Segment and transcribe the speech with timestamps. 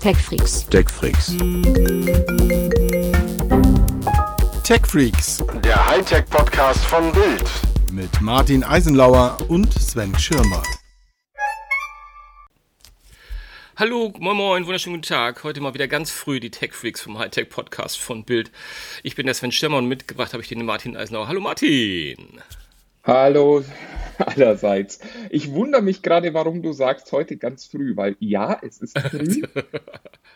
[0.00, 0.66] TechFreaks.
[0.66, 1.36] TechFreaks.
[4.62, 7.50] TechFreaks Der Hightech-Podcast von Bild.
[7.92, 10.62] mit Martin Eisenlauer und Sven Schirmer.
[13.76, 15.42] Hallo, moin moin, wunderschönen guten Tag.
[15.44, 18.52] Heute mal wieder ganz früh die Tech Freaks vom Hightech Podcast von Bild.
[19.02, 21.28] Ich bin der Sven Schirmer und mitgebracht habe ich den Martin Eisenauer.
[21.28, 22.40] Hallo Martin.
[23.04, 23.62] Hallo
[24.18, 25.00] allerseits.
[25.30, 29.42] Ich wundere mich gerade, warum du sagst heute ganz früh, weil ja, es ist früh.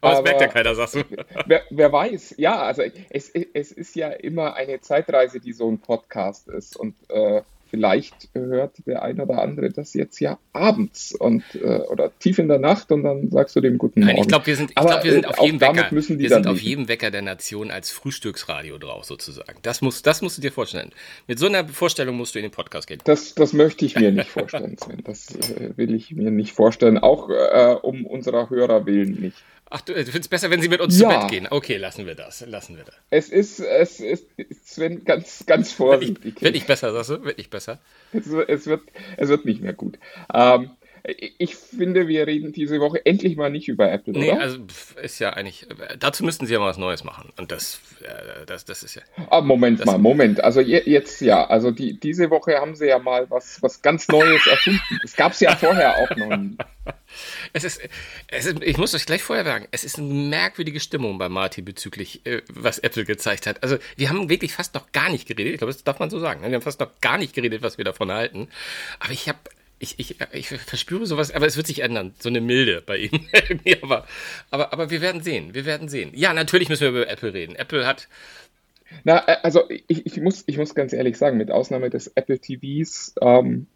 [0.00, 1.02] Aber Aber- merkt ja keiner, sagst du.
[1.46, 5.78] wer, wer weiß, ja, also es, es ist ja immer eine Zeitreise, die so ein
[5.78, 11.42] Podcast ist und äh, vielleicht hört der ein oder andere das jetzt ja abends und
[11.54, 14.20] äh, oder tief in der Nacht und dann sagst du dem guten Nein, Morgen.
[14.20, 15.88] ich glaube, wir sind, ich Aber, glaub, wir sind äh, auf jedem Wecker.
[15.90, 16.68] müssen die wir sind auf leben.
[16.68, 19.58] jedem Wecker der Nation als Frühstücksradio drauf, sozusagen.
[19.62, 20.90] Das, muss, das musst du dir vorstellen.
[21.26, 23.00] Mit so einer Vorstellung musst du in den Podcast gehen.
[23.04, 25.02] Das, das möchte ich mir nicht vorstellen, Sven.
[25.04, 29.38] Das äh, will ich mir nicht vorstellen, auch äh, um unserer Hörer willen nicht.
[29.74, 31.08] Ach, du, du findest besser, wenn sie mit uns Ja.
[31.10, 31.48] zu Bett gehen.
[31.50, 32.44] Okay, lassen wir das.
[32.46, 32.94] Lassen wir das.
[33.10, 34.26] Es ist, es ist,
[34.66, 36.40] Sven, ganz, ganz vorsichtig.
[36.42, 37.24] wird nicht besser, sagst du?
[37.24, 37.78] Wird nicht besser.
[38.12, 38.82] Es, wird- es, wird,
[39.16, 39.98] es wird nicht mehr gut.
[40.34, 40.70] Ähm,
[41.38, 44.40] ich finde, wir reden diese Woche endlich mal nicht über Apple, Nee, oder?
[44.40, 44.58] also
[45.02, 45.66] ist ja eigentlich.
[45.98, 47.30] Dazu müssten sie ja mal was Neues machen.
[47.36, 49.02] Und das, äh, das, das ist ja.
[49.30, 50.42] ah, Moment mal, Moment.
[50.44, 54.06] Also je, jetzt ja, also die, diese Woche haben sie ja mal was, was ganz
[54.08, 54.80] Neues erfunden.
[55.02, 56.56] Das gab es ja vorher auch noch nie.
[57.52, 57.80] Es ist,
[58.28, 61.64] es ist, ich muss euch gleich vorher sagen, es ist eine merkwürdige Stimmung bei Martin
[61.64, 63.62] bezüglich, äh, was Apple gezeigt hat.
[63.62, 65.52] Also, wir haben wirklich fast noch gar nicht geredet.
[65.52, 66.40] Ich glaube, das darf man so sagen.
[66.40, 66.48] ne?
[66.48, 68.48] Wir haben fast noch gar nicht geredet, was wir davon halten.
[68.98, 69.38] Aber ich habe,
[69.82, 72.14] ich, ich, ich verspüre sowas, aber es wird sich ändern.
[72.20, 73.28] So eine Milde bei ihm.
[73.82, 74.06] Aber,
[74.50, 75.54] aber, aber wir werden sehen.
[75.54, 76.12] Wir werden sehen.
[76.14, 77.56] Ja, natürlich müssen wir über Apple reden.
[77.56, 78.08] Apple hat,
[79.04, 82.38] Na, äh, also ich, ich, muss, ich muss ganz ehrlich sagen, mit Ausnahme des Apple
[82.38, 83.66] TVs ähm,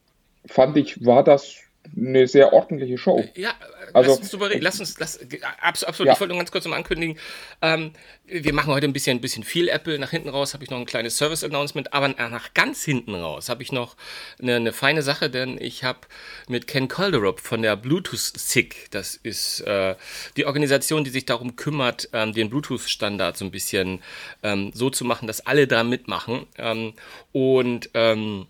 [0.46, 1.56] fand ich, war das
[1.96, 3.24] eine sehr ordentliche Show.
[3.36, 3.54] Ja,
[3.92, 4.62] Also- lass uns drüber reden.
[4.62, 5.18] Lass uns, lass,
[5.60, 6.08] abs- absolut.
[6.08, 6.12] Ja.
[6.14, 7.18] Ich wollte nur ganz kurz mal ankündigen.
[7.62, 7.92] Ähm,
[8.26, 9.98] wir machen heute ein bisschen, ein bisschen viel Apple.
[9.98, 13.62] Nach hinten raus habe ich noch ein kleines Service-Announcement, aber nach ganz hinten raus habe
[13.62, 13.96] ich noch
[14.40, 16.00] eine, eine feine Sache, denn ich habe
[16.48, 19.94] mit Ken Calderup von der Bluetooth-SIG, das ist äh,
[20.36, 24.02] die Organisation, die sich darum kümmert, ähm, den Bluetooth-Standard so ein bisschen
[24.42, 26.46] ähm, so zu machen, dass alle da mitmachen.
[26.58, 26.94] Ähm,
[27.32, 28.46] und ähm,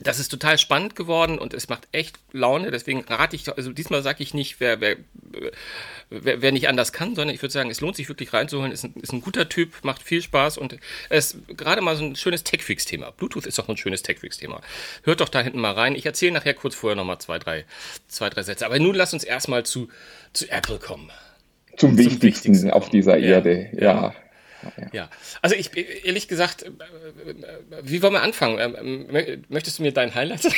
[0.00, 2.70] das ist total spannend geworden und es macht echt Laune.
[2.70, 4.96] Deswegen rate ich, also diesmal sage ich nicht, wer, wer,
[6.10, 8.72] wer, wer nicht anders kann, sondern ich würde sagen, es lohnt sich wirklich reinzuholen.
[8.72, 10.76] Ist ein, ist ein guter Typ, macht viel Spaß und
[11.08, 13.12] es ist gerade mal so ein schönes Tech-Fix-Thema.
[13.12, 14.60] Bluetooth ist doch ein schönes Tech-Fix-Thema.
[15.04, 15.94] Hört doch da hinten mal rein.
[15.94, 17.64] Ich erzähle nachher kurz vorher nochmal zwei drei,
[18.08, 18.66] zwei, drei Sätze.
[18.66, 19.88] Aber nun lass uns erstmal zu,
[20.32, 21.10] zu Apple kommen.
[21.76, 23.80] Zum, Wichtigsten, Wichtigsten auf dieser Erde, ja.
[23.80, 24.14] ja.
[24.92, 25.10] Ja,
[25.42, 25.70] also ich,
[26.04, 27.34] ehrlich gesagt, äh, äh,
[27.82, 28.58] wie wollen wir anfangen?
[28.58, 30.48] Ähm, ähm, Möchtest du mir dein Highlight?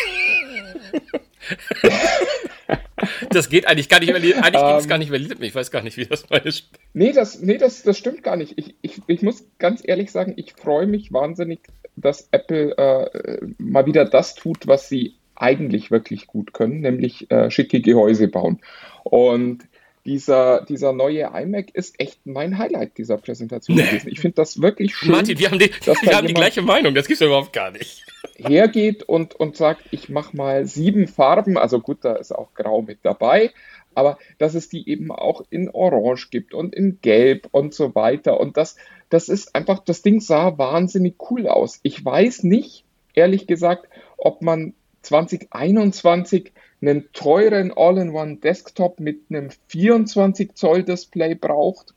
[3.31, 4.89] Das geht eigentlich gar nicht über Eigentlich geht es Ähm.
[4.89, 5.41] gar nicht über Lied.
[5.41, 8.37] Ich weiß gar nicht, wie das meine Sp Nee, das, nee das, das stimmt gar
[8.37, 8.55] nicht.
[8.57, 11.61] Ich, ich, ich muss ganz ehrlich sagen, ich freue mich wahnsinnig,
[11.97, 17.51] dass Apple äh, mal wieder das tut, was sie eigentlich wirklich gut können, nämlich äh,
[17.51, 18.61] schicke Gehäuse bauen.
[19.05, 19.65] Und
[20.05, 24.09] dieser, dieser neue iMac ist echt mein Highlight dieser Präsentation gewesen.
[24.09, 26.95] Ich finde das wirklich schön, Martin, wir haben die, wir haben die gleiche Meinung.
[26.95, 28.05] Das gibt's ja überhaupt gar nicht.
[28.39, 32.83] hergeht und, und sagt, ich mache mal sieben Farben, also gut, da ist auch Grau
[32.83, 33.51] mit dabei,
[33.95, 38.39] aber dass es die eben auch in Orange gibt und in Gelb und so weiter.
[38.39, 38.77] Und das,
[39.09, 41.81] das ist einfach, das Ding sah wahnsinnig cool aus.
[41.83, 50.83] Ich weiß nicht, ehrlich gesagt, ob man 2021 einen teuren All-in-One-Desktop mit einem 24 Zoll
[50.85, 51.95] Display braucht.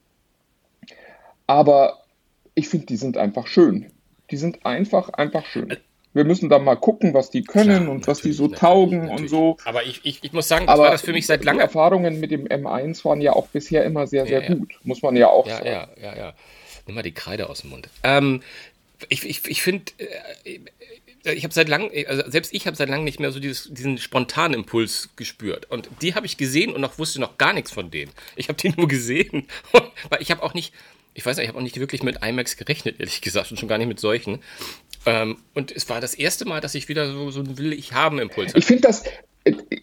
[1.47, 1.99] Aber
[2.55, 3.91] ich finde, die sind einfach schön.
[4.31, 5.75] Die sind einfach, einfach schön.
[6.13, 9.21] Wir müssen da mal gucken, was die können Klar, und was die so taugen natürlich.
[9.21, 9.57] und so.
[9.63, 11.61] Aber ich, ich, ich muss sagen, das Aber war das für mich seit die langem.
[11.61, 14.55] Erfahrungen mit dem M1 waren ja auch bisher immer sehr, sehr Ja, ja.
[14.55, 14.77] gut.
[14.83, 15.67] Muss man ja auch Ja, sagen.
[15.67, 16.33] ja, ja, ja.
[16.85, 17.87] Nimm mal die Kreide aus dem Mund.
[18.03, 18.41] Ähm,
[19.07, 19.85] ich ich, ich finde,
[20.43, 20.59] äh,
[21.23, 23.97] ich habe seit langem, also selbst ich habe seit langem nicht mehr so dieses, diesen
[23.97, 25.69] spontanen Impuls gespürt.
[25.69, 28.11] Und die habe ich gesehen und noch wusste noch gar nichts von denen.
[28.35, 29.47] Ich habe die nur gesehen,
[30.09, 30.73] weil ich habe auch nicht,
[31.13, 33.69] ich weiß nicht, ich habe auch nicht wirklich mit IMAX gerechnet, ehrlich gesagt, und schon
[33.69, 34.39] gar nicht mit solchen.
[35.05, 37.93] Ähm, und es war das erste Mal, dass ich wieder so, so einen Will ich
[37.93, 38.59] haben Impuls hatte.
[38.59, 39.03] Ich finde das,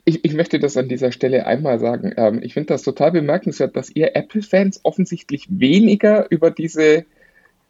[0.05, 2.15] ich, ich möchte das an dieser Stelle einmal sagen.
[2.17, 7.05] Ähm, ich finde das total bemerkenswert, dass ihr Apple-Fans offensichtlich weniger über diese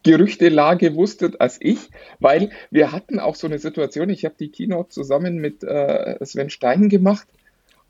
[0.02, 1.90] Gerüchtelage wusstet als ich,
[2.20, 6.50] weil wir hatten auch so eine Situation, ich habe die Keynote zusammen mit äh, Sven
[6.50, 7.26] Stein gemacht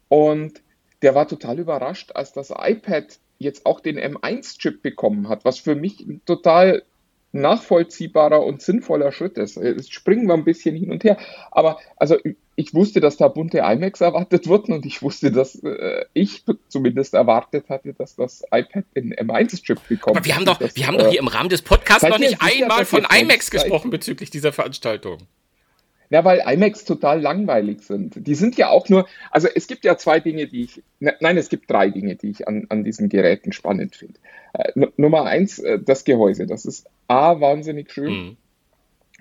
[0.09, 0.63] und
[1.03, 5.77] der war total überrascht, als das iPad jetzt auch den M1-Chip bekommen hat, was für
[5.77, 6.83] mich ein total
[7.33, 9.57] nachvollziehbarer und sinnvoller Schritt ist.
[9.57, 11.19] Jetzt springen wir ein bisschen hin und her,
[11.51, 12.17] aber also
[12.59, 17.15] ich wusste, dass da bunte iMacs erwartet wurden und ich wusste, dass äh, ich zumindest
[17.15, 20.17] erwartet hatte, dass das iPad den M1-Chip bekommt.
[20.17, 22.43] Aber wir haben doch, das, wir haben doch hier im Rahmen des Podcasts noch nicht
[22.43, 23.51] einmal von seid?
[23.51, 25.19] gesprochen bezüglich dieser Veranstaltung.
[26.11, 28.27] Ja, weil iMacs total langweilig sind.
[28.27, 31.37] Die sind ja auch nur, also es gibt ja zwei Dinge, die ich, ne, nein,
[31.37, 34.19] es gibt drei Dinge, die ich an, an diesen Geräten spannend finde.
[34.55, 36.49] Äh, Nummer eins, äh, das Gehäuse.
[36.49, 38.13] Das ist A, wahnsinnig schön.
[38.13, 38.37] Mhm.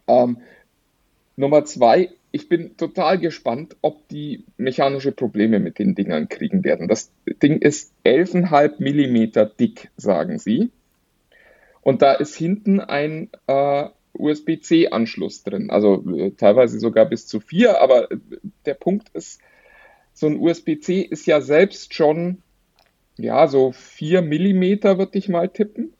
[0.07, 0.37] Ähm,
[1.35, 6.87] Nummer zwei, ich bin total gespannt, ob die mechanische Probleme mit den Dingern kriegen werden.
[6.87, 10.71] Das Ding ist 11,5 Millimeter dick, sagen sie.
[11.81, 15.69] Und da ist hinten ein äh, USB-C-Anschluss drin.
[15.69, 18.17] Also äh, teilweise sogar bis zu vier, aber äh,
[18.65, 19.39] der Punkt ist,
[20.13, 22.41] so ein USB-C ist ja selbst schon,
[23.17, 25.93] ja, so vier Millimeter, würde ich mal tippen.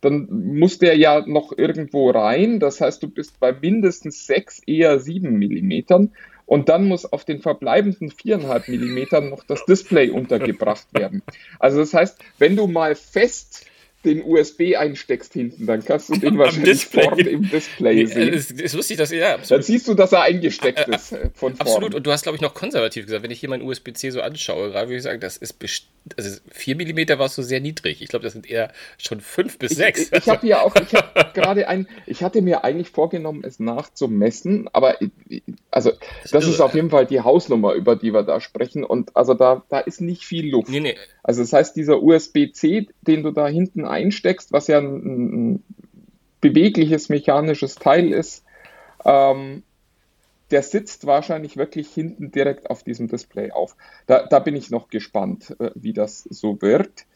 [0.00, 2.60] Dann muss der ja noch irgendwo rein.
[2.60, 6.12] Das heißt, du bist bei mindestens sechs, eher sieben Millimetern.
[6.46, 11.22] Und dann muss auf den verbleibenden viereinhalb Millimetern noch das Display untergebracht werden.
[11.60, 13.69] Also das heißt, wenn du mal fest
[14.04, 17.02] den USB einsteckst hinten, dann kannst du den wahrscheinlich Display.
[17.04, 18.32] vorne im Display sehen.
[18.34, 19.64] Es ist lustig, dass ja, Dann absolut.
[19.64, 21.60] siehst du, dass er eingesteckt ist äh, von vorne.
[21.60, 24.20] Absolut, und du hast, glaube ich, noch konservativ gesagt, wenn ich hier mein USB-C so
[24.22, 25.56] anschaue, gerade würde ich sagen, das ist
[26.16, 28.00] also 4 mm war es so sehr niedrig.
[28.00, 30.00] Ich glaube, das sind eher schon 5 bis 6.
[30.00, 33.60] Ich, ich habe ja auch, ich habe gerade ein, ich hatte mir eigentlich vorgenommen, es
[33.60, 35.92] nachzumessen, aber ich- also
[36.32, 39.34] das ist irre, auf jeden Fall die Hausnummer, über die wir da sprechen und also
[39.34, 40.70] da, da ist nicht viel Luft.
[40.70, 45.54] nee, nee, Also das heißt, dieser USB-C, den du da hinten einsteckst, was ja ein,
[45.54, 45.64] ein
[46.40, 48.44] bewegliches mechanisches Teil ist,
[49.04, 49.62] ähm,
[50.50, 53.76] der sitzt wahrscheinlich wirklich hinten direkt auf diesem Display auf.
[54.06, 57.06] Da, da bin ich noch gespannt, äh, wie das so wird.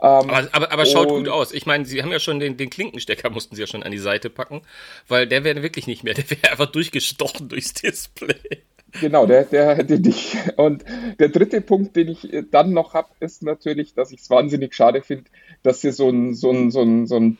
[0.00, 1.52] Ähm, aber, aber, aber schaut gut aus.
[1.52, 3.98] Ich meine, sie haben ja schon den, den Klinkenstecker, mussten sie ja schon an die
[3.98, 4.62] Seite packen,
[5.08, 8.62] weil der wäre wirklich nicht mehr, der wäre einfach durchgestochen durchs Display.
[9.00, 10.36] Genau, der, der hätte dich.
[10.56, 10.84] Und
[11.18, 14.74] der dritte Punkt, den ich äh, dann noch habe, ist natürlich, dass ich es wahnsinnig
[14.74, 15.30] schade finde,
[15.62, 17.36] dass sie so ein, so ein, so ein, so ein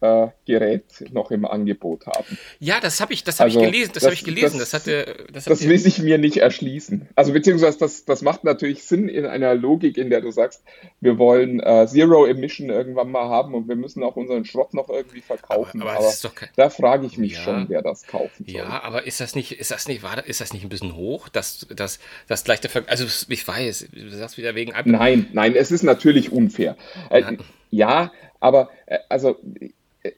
[0.00, 2.38] B-Ware-Gerät noch im Angebot haben.
[2.58, 4.58] Ja, das habe ich, das habe Also, ich gelesen, das, das- habe ich gelesen.
[4.58, 7.08] Das, das- hatte, das, Das will sich mir nicht erschließen.
[7.14, 10.62] Also beziehungsweise das, das macht natürlich Sinn in einer Logik, in der du sagst,
[11.00, 14.88] wir wollen äh, Zero Emission irgendwann mal haben und wir müssen auch unseren Schrott noch
[14.88, 15.80] irgendwie verkaufen.
[15.82, 17.40] Aber- Aber, aber das kein- da frage ich mich Ja.
[17.42, 18.54] schon, wer das kaufen soll.
[18.56, 21.28] Ja, aber ist das nicht, ist das nicht, war, ist das nicht ein bisschen hoch,
[21.28, 24.86] dass, dass, dass gleich der Ver also ich weiß, du sagst wieder wegen iPad.
[24.86, 26.76] Nein, nein, es ist natürlich unfair.
[27.10, 27.36] Äh,
[27.70, 29.70] ja, aber äh, also äh,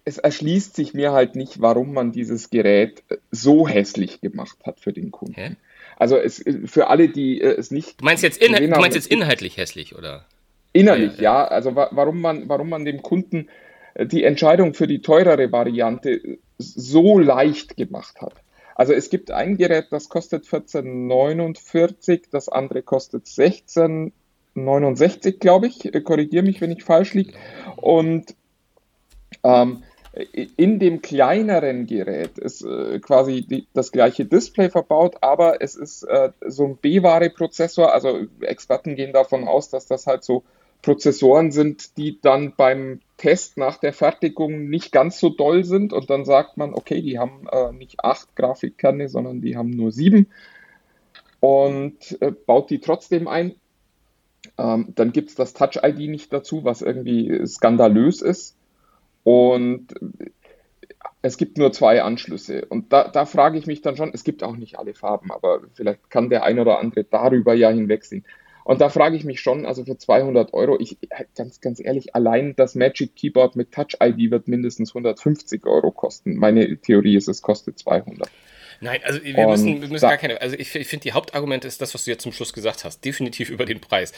[0.04, 4.80] es erschließt sich mir halt nicht, warum man dieses Gerät äh, so hässlich gemacht hat
[4.80, 5.34] für den Kunden.
[5.34, 5.56] Hä?
[5.96, 8.96] Also es äh, für alle, die äh, es nicht Du meinst jetzt, in, du meinst
[8.96, 10.26] jetzt inhaltlich hässlich, oder?
[10.72, 11.48] Innerlich, Ja, ja.
[11.48, 13.48] Also wa warum man, warum man dem Kunden
[13.98, 18.34] die Entscheidung für die teurere Variante so leicht gemacht hat.
[18.74, 25.90] Also es gibt ein Gerät, das kostet 14,49, das andere kostet 16,69, glaube ich.
[26.04, 27.32] Korrigiere mich, wenn ich falsch liege.
[27.74, 28.36] Und
[29.42, 29.82] ähm,
[30.56, 36.02] in dem kleineren Gerät ist äh, quasi die, das gleiche Display verbaut, aber es ist
[36.04, 37.92] äh, so ein B-Ware-Prozessor.
[37.92, 40.44] Also Experten gehen davon aus, dass das halt so
[40.82, 46.08] Prozessoren sind, die dann beim Test nach der Fertigung nicht ganz so doll sind und
[46.08, 50.28] dann sagt man, okay, die haben äh, nicht acht Grafikkerne, sondern die haben nur sieben
[51.40, 53.54] und äh, baut die trotzdem ein.
[54.56, 58.56] Ähm, dann gibt es das Touch-ID nicht dazu, was irgendwie skandalös ist.
[59.28, 59.88] Und
[61.20, 62.64] es gibt nur zwei Anschlüsse.
[62.64, 65.60] Und da, da frage ich mich dann schon, es gibt auch nicht alle Farben, aber
[65.74, 68.24] vielleicht kann der ein oder andere darüber ja hinwegsehen.
[68.64, 70.96] Und da frage ich mich schon, also für 200 Euro, ich
[71.36, 76.36] ganz, ganz ehrlich, allein das Magic Keyboard mit Touch ID wird mindestens 150 Euro kosten.
[76.36, 78.30] Meine Theorie ist, es kostet 200.
[78.80, 81.12] Nein, also wir Und müssen, wir müssen da- gar keine, also ich, ich finde die
[81.12, 84.12] Hauptargumente ist das, was du jetzt zum Schluss gesagt hast, definitiv über den Preis.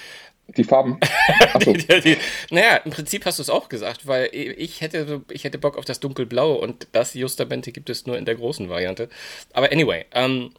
[0.49, 0.99] Die Farben.
[1.55, 2.17] Achso, Die, die,
[2.51, 5.85] naja, im Prinzip hast du es auch gesagt, weil ich hätte, ich hätte Bock auf
[5.85, 9.09] das dunkelblaue und das justamente gibt es nur in der großen Variante.
[9.53, 10.53] Aber anyway, ähm,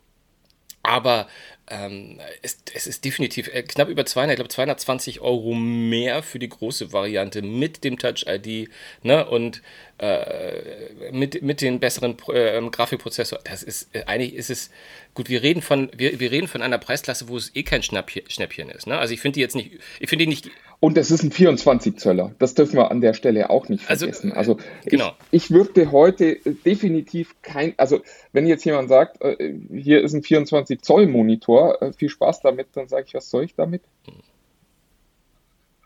[0.84, 1.28] aber
[1.72, 6.38] ähm, es, es ist definitiv äh, knapp über 200, ich glaube 220 Euro mehr für
[6.38, 8.70] die große Variante mit dem Touch-ID
[9.04, 9.62] ne, und
[10.00, 13.40] äh, mit, mit den besseren äh, Grafikprozessor.
[13.44, 14.70] Das ist, äh, eigentlich ist es,
[15.14, 18.24] gut, wir reden von, wir, wir reden von einer Preisklasse, wo es eh kein Schnäppchen,
[18.30, 18.88] Schnäppchen ist.
[18.88, 18.98] Ne?
[18.98, 20.50] Also ich finde die jetzt nicht, ich finde die nicht,
[20.82, 22.34] Und es ist ein 24 Zöller.
[22.40, 24.32] Das dürfen wir an der Stelle auch nicht Also, vergessen.
[24.32, 25.14] äh, Also, genau.
[25.32, 28.02] ich, ich würde heute äh, definitiv kein, also
[28.34, 32.88] wenn jetzt jemand sagt, äh, hier ist ein 24 Zoll Monitor, viel Spaß damit, dann
[32.88, 33.84] sage ich, was soll ich damit?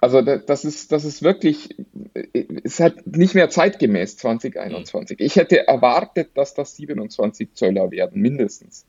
[0.02, 1.76] Also da- das ist, das ist wirklich,
[2.24, 5.20] ist halt nicht mehr zeitgemäß 2021.
[5.20, 8.86] Ich hätte erwartet, dass das 27 Zöller werden, mindestens.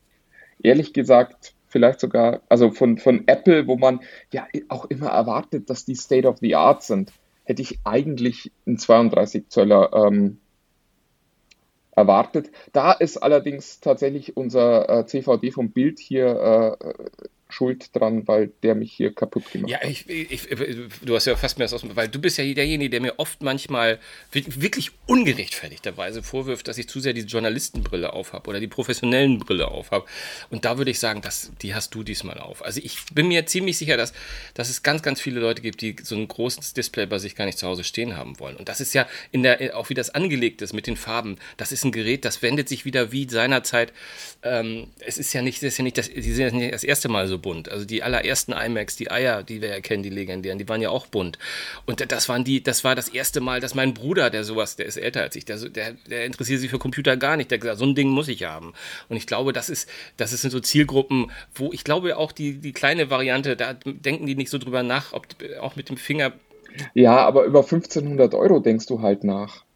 [0.63, 5.85] ehrlich gesagt vielleicht sogar, also von, von Apple, wo man ja auch immer erwartet, dass
[5.85, 7.11] die State of the Art sind,
[7.43, 10.39] hätte ich eigentlich einen 32 Zöller ähm,
[11.91, 12.51] erwartet.
[12.73, 16.93] Da ist allerdings tatsächlich unser äh, CVD vom Bild hier äh,
[17.49, 19.89] schuld dran, weil der mich hier kaputt gemacht ja, hat.
[19.89, 20.47] Ich, ich,
[21.01, 23.41] du hast ja fast mir das aus, weil du bist ja derjenige, der mir oft
[23.41, 23.99] manchmal
[24.31, 30.05] wirklich ungerechtfertigterweise vorwirft, dass ich zu sehr die Journalistenbrille aufhabe oder die professionellen Brille aufhabe.
[30.49, 32.63] Und da würde ich sagen, dass, die hast du diesmal auf.
[32.63, 34.13] Also ich bin mir ziemlich sicher, dass,
[34.53, 37.45] dass es ganz, ganz viele Leute gibt, die so ein großes Display bei sich gar
[37.45, 38.57] nicht zu Hause stehen haben wollen.
[38.57, 41.37] Und das ist ja in der, auch wie das angelegt ist mit den Farben.
[41.55, 43.93] Das ist ein Gerät, das wendet sich wieder wie seinerzeit.
[44.43, 46.83] Ähm, es ist ja nicht, das ist ja nicht das, die sind ja nicht das
[46.83, 47.69] erste Mal so bunt.
[47.69, 50.89] Also die allerersten IMAX, die Eier, die wir ja kennen, die legendären, die waren ja
[50.89, 51.37] auch bunt.
[51.85, 54.85] Und das waren die, das war das erste Mal, dass mein Bruder, der sowas, der
[54.85, 57.51] ist älter als ich, der, der, der interessiert sich für Computer gar nicht.
[57.51, 58.73] Der gesagt, so ein Ding muss ich haben.
[59.09, 62.73] Und ich glaube, das ist, das sind so Zielgruppen, wo ich glaube auch die, die
[62.73, 65.27] kleine Variante, da denken die nicht so drüber nach, ob
[65.61, 66.33] auch mit dem Finger.
[66.93, 69.66] Ja, aber über 1500 Euro denkst du halt nach.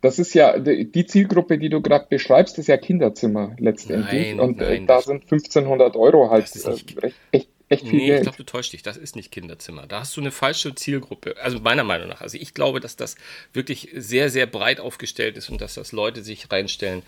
[0.00, 4.28] Das ist ja die Zielgruppe, die du gerade beschreibst, ist ja Kinderzimmer letztendlich.
[4.28, 6.96] Nein, und äh, nein, da sind 1500 Euro halt äh, recht,
[7.32, 8.18] echt, echt viel nee, Geld.
[8.20, 8.82] Ich glaube, du täuschst dich.
[8.82, 9.86] Das ist nicht Kinderzimmer.
[9.86, 11.36] Da hast du eine falsche Zielgruppe.
[11.42, 12.22] Also meiner Meinung nach.
[12.22, 13.16] Also ich glaube, dass das
[13.52, 17.02] wirklich sehr, sehr breit aufgestellt ist und dass das Leute sich reinstellen,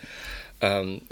[0.63, 1.03] ähm,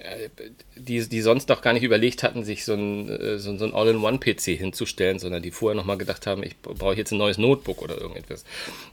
[0.77, 3.75] die, die sonst noch gar nicht überlegt hatten, sich so ein, äh, so, so ein
[3.75, 8.01] All-in-One-PC hinzustellen, sondern die vorher nochmal gedacht haben, ich brauche jetzt ein neues Notebook oder
[8.01, 8.45] irgendetwas.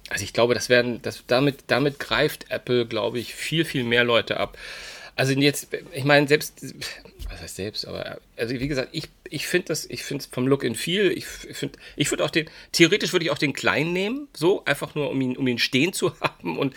[0.09, 4.03] Also ich glaube, das werden, das, damit, damit greift Apple, glaube ich, viel, viel mehr
[4.03, 4.57] Leute ab.
[5.17, 6.63] Also jetzt, ich meine, selbst,
[7.29, 10.47] was heißt selbst, aber also wie gesagt, ich, ich finde das, ich finde es vom
[10.47, 13.93] Look and Feel, ich finde, ich würde auch den, theoretisch würde ich auch den kleinen
[13.93, 16.75] nehmen, so, einfach nur, um ihn, um ihn stehen zu haben und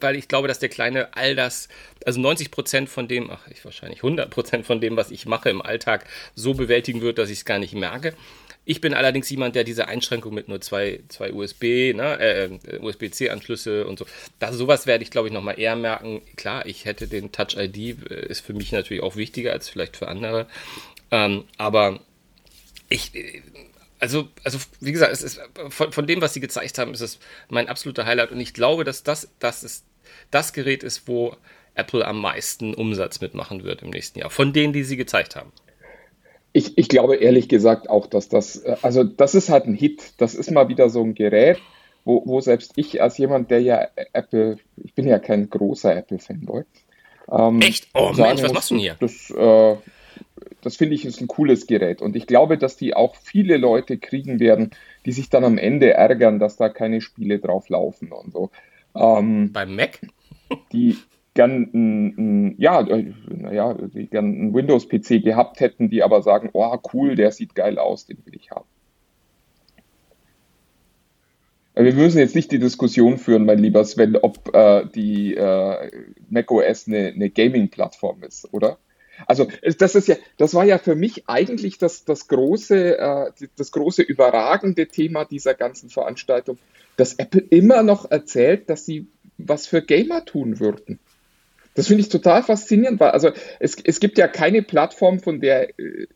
[0.00, 1.68] weil ich glaube, dass der kleine all das,
[2.06, 5.50] also 90 Prozent von dem, ach, ich wahrscheinlich 100 Prozent von dem, was ich mache
[5.50, 8.14] im Alltag, so bewältigen wird, dass ich es gar nicht merke.
[8.64, 12.78] Ich bin allerdings jemand, der diese Einschränkung mit nur zwei, zwei USB, ne, äh, äh
[12.78, 14.06] USB-C-Anschlüsse und so,
[14.38, 16.22] das, sowas werde ich, glaube ich, nochmal eher merken.
[16.36, 17.76] Klar, ich hätte den Touch-ID,
[18.10, 20.46] äh, ist für mich natürlich auch wichtiger als vielleicht für andere.
[21.10, 22.00] Ähm, aber
[22.88, 23.42] ich, äh,
[23.98, 25.40] also, also wie gesagt, es ist
[25.70, 28.32] von, von, dem, was sie gezeigt haben, ist es mein absoluter Highlight.
[28.32, 29.84] Und ich glaube, dass das, das, ist,
[30.30, 31.36] das Gerät ist, wo
[31.74, 34.30] Apple am meisten Umsatz mitmachen wird im nächsten Jahr.
[34.30, 35.52] Von denen, die sie gezeigt haben.
[36.52, 40.14] Ich, ich glaube ehrlich gesagt auch, dass das, äh, also das ist halt ein Hit.
[40.18, 41.58] Das ist mal wieder so ein Gerät,
[42.04, 46.64] wo, wo selbst ich als jemand, der ja Apple, ich bin ja kein großer Apple-Fanboy.
[47.30, 47.88] Ähm, Echt?
[47.94, 48.96] Oh Mensch, was machst du denn hier?
[49.00, 49.76] Das, äh,
[50.60, 52.02] das finde ich ist ein cooles Gerät.
[52.02, 54.70] Und ich glaube, dass die auch viele Leute kriegen werden,
[55.06, 58.50] die sich dann am Ende ärgern, dass da keine Spiele drauf laufen und so.
[58.94, 60.00] Ähm, Beim Mac?
[60.72, 60.98] Die,
[61.34, 66.76] gern ein, ja, äh, naja, die gern einen Windows-PC gehabt hätten, die aber sagen, oh
[66.92, 68.66] cool, der sieht geil aus, den will ich haben.
[71.74, 75.90] Wir müssen jetzt nicht die Diskussion führen, mein lieber Sven, ob äh, die äh,
[76.28, 78.78] macOS eine, eine Gaming-Plattform ist, oder?
[79.26, 79.48] Also
[79.78, 84.02] das ist ja, das war ja für mich eigentlich das, das große, äh, das große
[84.02, 86.58] überragende Thema dieser ganzen Veranstaltung,
[86.96, 89.06] dass Apple immer noch erzählt, dass sie
[89.38, 90.98] was für Gamer tun würden.
[91.74, 95.78] Das finde ich total faszinierend, weil also es, es gibt ja keine Plattform, von der
[95.78, 96.06] äh,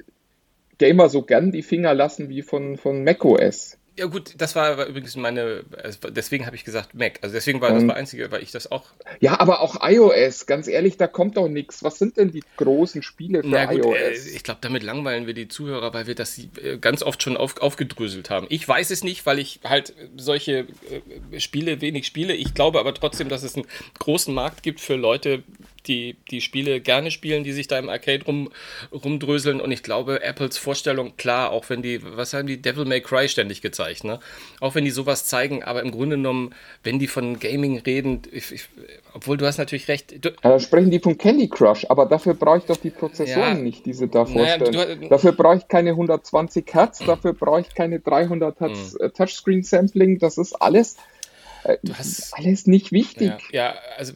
[0.78, 3.78] Gamer so gern die Finger lassen wie von, von macOS.
[3.98, 7.18] Ja gut, das war übrigens meine, also deswegen habe ich gesagt Mac.
[7.22, 8.84] Also deswegen war das das Einzige, weil ich das auch.
[9.20, 11.82] Ja, aber auch iOS, ganz ehrlich, da kommt doch nichts.
[11.82, 14.26] Was sind denn die großen Spiele für Na gut, iOS?
[14.26, 17.38] Äh, ich glaube, damit langweilen wir die Zuhörer, weil wir das äh, ganz oft schon
[17.38, 18.46] auf, aufgedröselt haben.
[18.50, 20.66] Ich weiß es nicht, weil ich halt solche
[21.32, 22.34] äh, Spiele wenig spiele.
[22.34, 23.66] Ich glaube aber trotzdem, dass es einen
[23.98, 25.42] großen Markt gibt für Leute,
[25.88, 28.50] die, die Spiele gerne spielen, die sich da im Arcade rum,
[28.92, 29.60] rumdröseln.
[29.60, 33.28] Und ich glaube, Apples Vorstellung, klar, auch wenn die, was haben die Devil May Cry
[33.28, 34.20] ständig gezeigt, ne?
[34.60, 38.52] Auch wenn die sowas zeigen, aber im Grunde genommen, wenn die von Gaming reden, ich,
[38.52, 38.68] ich,
[39.14, 40.24] obwohl du hast natürlich recht.
[40.24, 43.62] Du, ja, sprechen die von Candy Crush, aber dafür brauche ich doch die Prozessoren ja,
[43.62, 44.72] nicht, die sie da vorstellen.
[44.72, 49.12] Naja, du, dafür brauche ich keine 120 Hertz, dafür brauche ich keine 300 Hertz mhm.
[49.14, 51.15] Touchscreen-Sampling, das ist alles äh,
[51.82, 53.32] du hast alles nicht wichtig.
[53.52, 54.12] Ja, ja also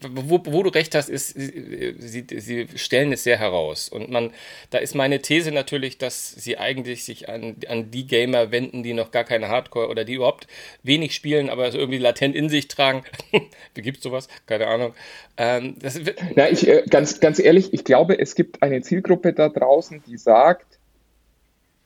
[0.00, 3.88] wo, wo, du recht hast, ist, sie, sie, stellen es sehr heraus.
[3.88, 4.32] Und man,
[4.70, 8.92] da ist meine These natürlich, dass sie eigentlich sich an, an die Gamer wenden, die
[8.92, 10.46] noch gar keine Hardcore oder die überhaupt
[10.82, 13.02] wenig spielen, aber so irgendwie latent in sich tragen.
[13.74, 14.28] Wie gibt es sowas?
[14.46, 14.94] Keine Ahnung.
[15.36, 16.00] Ähm, das
[16.34, 20.16] Na, ich, äh, ganz, ganz ehrlich, ich glaube, es gibt eine Zielgruppe da draußen, die
[20.16, 20.78] sagt,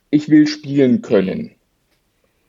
[0.09, 1.55] ich will spielen können.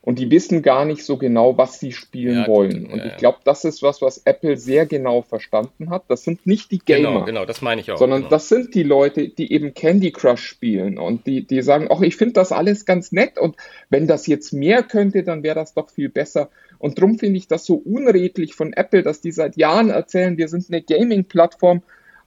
[0.05, 2.85] Und die wissen gar nicht so genau, was sie spielen Ja, wollen.
[2.87, 3.05] Und ja.
[3.05, 6.03] ich glaube, das ist was, was Apple sehr genau verstanden hat.
[6.09, 7.97] Das sind nicht die Gamer, Genau, genau, das meine ich auch.
[7.97, 8.29] sondern genau.
[8.29, 12.17] das sind die Leute, die eben Candy Crush spielen und die, die sagen, ach, ich
[12.17, 13.55] finde das alles ganz nett und
[13.89, 16.49] wenn das jetzt mehr könnte, dann wäre das doch viel besser.
[16.79, 20.49] Und darum finde ich das so unredlich von Apple, dass die seit Jahren erzählen, wir
[20.49, 21.81] sind eine Gaming-Plattform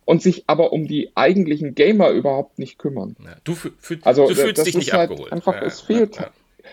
[0.07, 3.17] und sich aber um die eigentlichen Gamer überhaupt nicht kümmern.
[3.23, 5.33] Ja, du, fühl- Also du fühlst das dich ist nicht halt abgeholt.
[5.33, 6.17] einfach, Ja, es fehlt.
[6.17, 6.31] ja.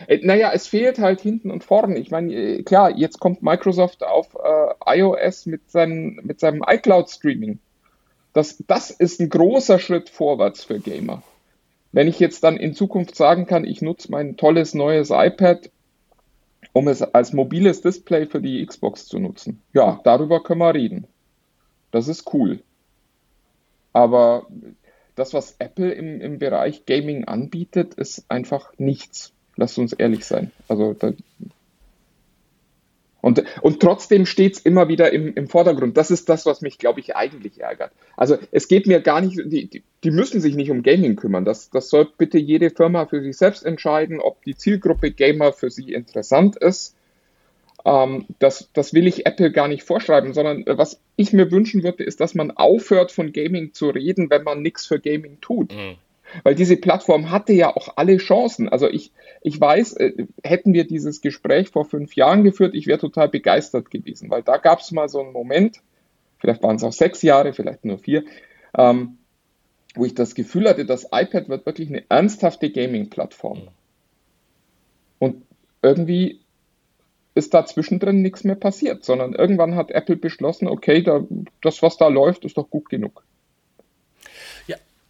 [0.07, 1.97] Äh, Naja, es fehlt halt hinten und vorne.
[1.97, 7.59] Ich meine, äh, klar, jetzt kommt Microsoft auf äh, iOS mit, seinen, mit seinem iCloud-Streaming.
[8.33, 11.21] Das, das ist ein großer Schritt vorwärts für Gamer.
[11.91, 15.69] Wenn ich jetzt dann in Zukunft sagen kann, ich nutze mein tolles neues iPad,
[16.73, 19.62] um es als mobiles Display für die Xbox zu nutzen.
[19.73, 21.05] Ja, darüber können wir reden.
[21.91, 22.62] Das ist cool.
[23.91, 24.47] Aber
[25.13, 29.32] das, was Apple im, im Bereich Gaming anbietet, ist einfach nichts.
[29.55, 30.51] Lasst uns ehrlich sein.
[30.67, 31.13] Also da,
[33.24, 35.95] und, und trotzdem steht es immer wieder im, im Vordergrund.
[35.95, 37.93] Das ist das, was mich, glaube ich, eigentlich ärgert.
[38.17, 41.45] Also es geht mir gar nicht, die, die, müssen sich nicht um Gaming kümmern.
[41.45, 45.69] Das, das soll bitte jede Firma für sich selbst entscheiden, ob die Zielgruppe Gamer für
[45.69, 46.98] sie interessant ist.
[47.86, 51.81] Ähm, das, das will ich Apple gar nicht vorschreiben, sondern äh, was ich mir wünschen
[51.83, 55.74] würde, ist, dass man aufhört, von Gaming zu reden, wenn man nichts für Gaming tut.
[55.74, 55.95] Mhm.
[56.43, 58.69] Weil diese Plattform hatte ja auch alle Chancen.
[58.69, 59.11] Also ich,
[59.41, 63.91] ich weiß, äh, hätten wir dieses Gespräch vor fünf Jahren geführt, ich wäre total begeistert
[63.91, 65.81] gewesen, weil da gab es mal so einen Moment,
[66.39, 68.23] vielleicht waren es auch sechs Jahre, vielleicht nur vier,
[68.77, 69.17] ähm,
[69.95, 73.67] wo ich das Gefühl hatte, das iPad wird wirklich eine ernsthafte Gaming-Plattform.
[75.19, 75.43] Und
[75.81, 76.39] irgendwie
[77.35, 81.23] ist da zwischendrin nichts mehr passiert, sondern irgendwann hat Apple beschlossen, okay, da,
[81.61, 83.23] das, was da läuft, ist doch gut genug.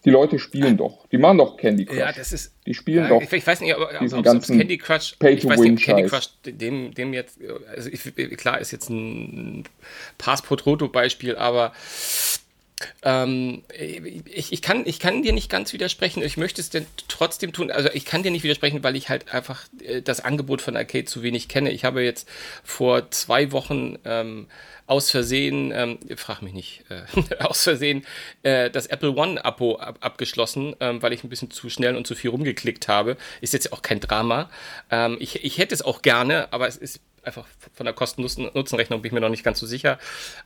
[0.05, 1.07] Die Leute spielen doch.
[1.09, 1.97] Die machen doch Candy Crush.
[1.97, 2.53] Ja, das ist.
[2.65, 3.21] die spielen Ja, doch.
[3.21, 6.03] ich, ich weiß nicht, ob, diesen ob, ganzen Candy Crush, ich weiß nicht, Candy.
[6.03, 7.39] Crush dem, dem jetzt,
[7.73, 9.63] also ich, klar ist jetzt ein
[10.17, 11.71] Pass pro Toto Beispiel, aber
[13.03, 16.23] ähm, ich, ich, kann, ich kann dir nicht ganz widersprechen.
[16.23, 17.71] Ich möchte es denn trotzdem tun.
[17.71, 21.05] Also ich kann dir nicht widersprechen, weil ich halt einfach äh, das Angebot von Arcade
[21.05, 21.71] zu wenig kenne.
[21.71, 22.27] Ich habe jetzt
[22.63, 24.47] vor zwei Wochen ähm,
[24.85, 28.05] aus Versehen, ähm, frag mich nicht, äh, aus Versehen
[28.43, 32.15] äh, das Apple One-Abo ab, abgeschlossen, ähm, weil ich ein bisschen zu schnell und zu
[32.15, 33.17] viel rumgeklickt habe.
[33.41, 34.49] Ist jetzt auch kein Drama.
[34.91, 39.09] Ähm, ich, ich hätte es auch gerne, aber es ist einfach von der Kosten-Nutzen-Rechnung bin
[39.09, 39.99] ich mir noch nicht ganz so sicher.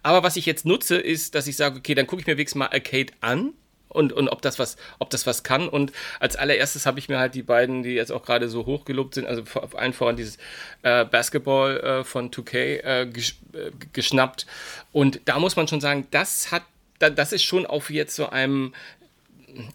[0.04, 2.60] Aber was ich jetzt nutze, ist, dass ich sage, okay, dann gucke ich mir wenigstens
[2.60, 3.54] mal Arcade an
[3.90, 5.68] und, und ob das was, ob das was kann.
[5.68, 9.16] Und als allererstes habe ich mir halt die beiden, die jetzt auch gerade so hochgelobt
[9.16, 10.38] sind, also vor allen voran dieses
[10.84, 14.46] äh, Basketball äh, von 2K äh, gesch äh, geschnappt.
[14.92, 16.64] Und da muss man schon sagen, das hat,
[17.00, 18.74] da, das ist schon auf jetzt so einem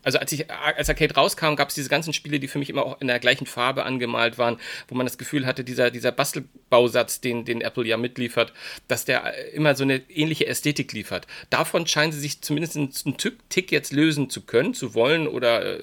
[0.02, 2.84] also als ich als Arcade rauskam, gab es diese ganzen Spiele, die für mich immer
[2.84, 7.20] auch in der gleichen Farbe angemalt waren, wo man das Gefühl hatte, dieser, dieser Bastelbausatz,
[7.20, 8.52] den, den Apple ja mitliefert,
[8.88, 11.26] dass der immer so eine ähnliche Ästhetik liefert.
[11.50, 13.16] Davon scheinen sie sich zumindest einen
[13.48, 15.78] Tick jetzt lösen zu können, zu wollen oder,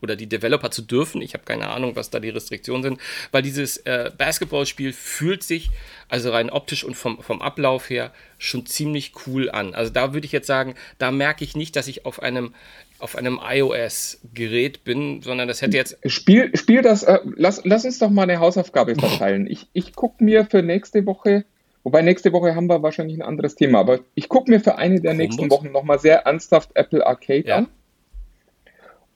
[0.00, 1.22] oder die Developer zu dürfen.
[1.22, 3.00] Ich habe keine Ahnung, was da die Restriktionen sind,
[3.30, 5.70] weil dieses äh, Basketballspiel fühlt sich
[6.12, 9.74] also rein optisch und vom, vom Ablauf her schon ziemlich cool an.
[9.74, 12.54] Also da würde ich jetzt sagen, da merke ich nicht, dass ich auf einem
[13.02, 15.98] auf einem iOS-Gerät bin, sondern das hätte jetzt.
[16.06, 19.46] Spiel, spiel das, äh, lass, lass uns doch mal eine Hausaufgabe verteilen.
[19.48, 21.44] Ich, ich gucke mir für nächste Woche,
[21.82, 25.00] wobei nächste Woche haben wir wahrscheinlich ein anderes Thema, aber ich gucke mir für eine
[25.00, 25.36] der Chromebooks?
[25.36, 27.56] nächsten Wochen nochmal sehr ernsthaft Apple Arcade Ja.
[27.58, 27.68] an.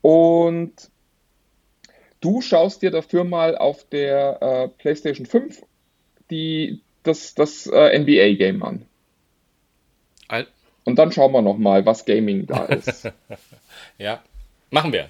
[0.03, 0.73] Und
[2.21, 5.63] du schaust dir dafür mal auf der äh, PlayStation 5
[6.31, 8.85] die, das, das äh, NBA-Game an.
[10.87, 13.11] Und dann schauen wir nochmal, was Gaming da ist.
[13.99, 14.23] Ja,
[14.71, 15.09] machen wir.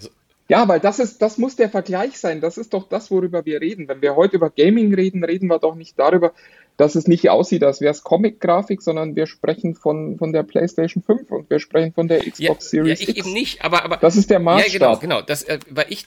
[0.49, 2.41] Ja, weil das ist, das muss der Vergleich sein.
[2.41, 3.87] Das ist doch das, worüber wir reden.
[3.87, 6.33] Wenn wir heute über Gaming reden, reden wir doch nicht darüber,
[6.77, 11.03] dass es nicht aussieht, als wäre es Comic-Grafik, sondern wir sprechen von, von der PlayStation
[11.03, 13.19] 5 und wir sprechen von der Xbox Ja, ja, Series ich X.
[13.19, 14.73] eben nicht, aber, aber Das ist der Ja, Maßstab.
[14.73, 15.23] genau, genau.
[15.23, 16.05] Das, äh, weil ich,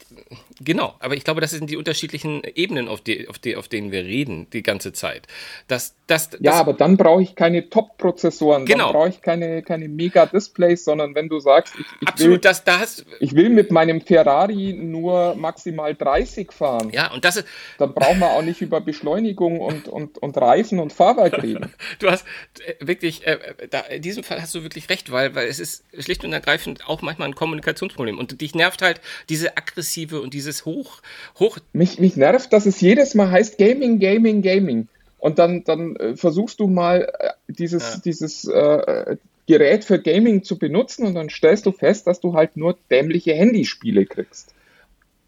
[0.60, 3.90] genau, aber ich glaube, das sind die unterschiedlichen Ebenen, auf, die, auf, die, auf denen
[3.90, 5.26] wir reden, die ganze Zeit.
[5.66, 8.84] Das, das, Ja, das, aber dann brauche ich keine Top-Prozessoren, Genau.
[8.84, 12.62] dann brauche ich keine, keine Mega-Displays, sondern wenn du sagst, ich, ich, will, absolut, das,
[12.64, 17.46] da hast, ich will mit meinem Ferrari nur maximal 30 fahren, ja, und das ist,
[17.78, 21.72] dann brauchen wir auch nicht über Beschleunigung und, und, und Reifen und Fahrwerk reden.
[21.98, 22.24] du hast
[22.64, 23.38] äh, wirklich, äh,
[23.70, 26.88] da, in diesem Fall hast du wirklich recht, weil, weil es ist schlicht und ergreifend
[26.88, 28.18] auch manchmal ein Kommunikationsproblem.
[28.18, 31.00] Und dich nervt halt diese aggressive und dieses hoch,
[31.38, 34.88] hoch, Mich, mich nervt, dass es jedes Mal heißt Gaming, Gaming, Gaming.
[35.18, 38.00] Und dann, dann äh, versuchst du mal äh, dieses, Ja.
[38.04, 42.56] dieses äh, Gerät für Gaming zu benutzen und dann stellst du fest, dass du halt
[42.56, 44.54] nur dämliche Handyspiele kriegst.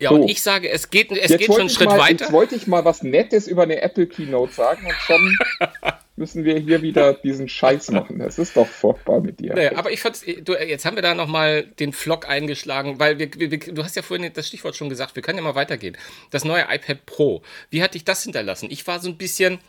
[0.02, 0.16] Ja, So.
[0.16, 2.24] und ich sage, es geht, es Jetzt geht schon einen Schritt mal, weiter.
[2.24, 5.38] Jetzt wollte ich mal was Nettes über eine Apple Keynote sagen und schon
[6.16, 8.18] müssen wir hier wieder diesen Scheiß machen.
[8.18, 9.54] Das ist doch furchtbar mit dir.
[9.54, 13.30] Naja, aber ich fand's, du, jetzt haben wir da nochmal den Flock eingeschlagen, weil wir,
[13.36, 15.96] wir, du hast ja vorhin das Stichwort schon gesagt, wir können ja mal weitergehen.
[16.30, 18.68] Das neue iPad Pro, wie hat dich das hinterlassen?
[18.72, 19.60] Ich war so ein bisschen,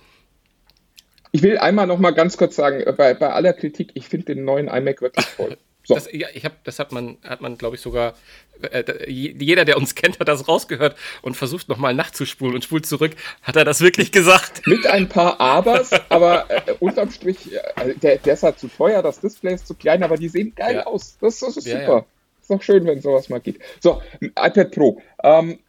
[1.31, 4.33] Ich will einmal noch mal ganz kurz sagen, äh, bei, bei aller Kritik, ich finde
[4.33, 5.57] den neuen iMac wirklich toll.
[5.85, 5.95] So.
[5.95, 8.13] das, ja, ich hab, das hat man, hat man, glaube ich, sogar,
[8.61, 13.11] äh, jeder, der uns kennt, hat das rausgehört und versucht nochmal nachzuspulen und spult zurück,
[13.41, 14.65] hat er das wirklich gesagt.
[14.65, 19.01] Mit ein paar Abers, aber äh, unterm Strich, äh, der, der ist halt zu teuer,
[19.01, 20.85] das Display ist zu klein, aber die sehen geil Ja.
[20.85, 21.17] aus.
[21.19, 22.05] Das, das ist Ja, super.
[22.41, 23.59] Ist doch schön, wenn sowas mal geht.
[23.81, 25.01] So, iPad Pro.
[25.23, 25.59] Ähm,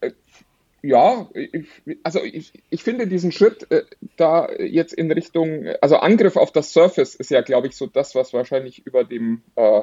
[0.00, 0.10] äh,
[0.86, 1.68] ja, ich,
[2.02, 3.82] also ich, ich finde diesen Schritt äh,
[4.16, 8.14] da jetzt in Richtung, also Angriff auf das Surface ist ja, glaube ich, so das,
[8.14, 9.82] was wahrscheinlich über dem äh,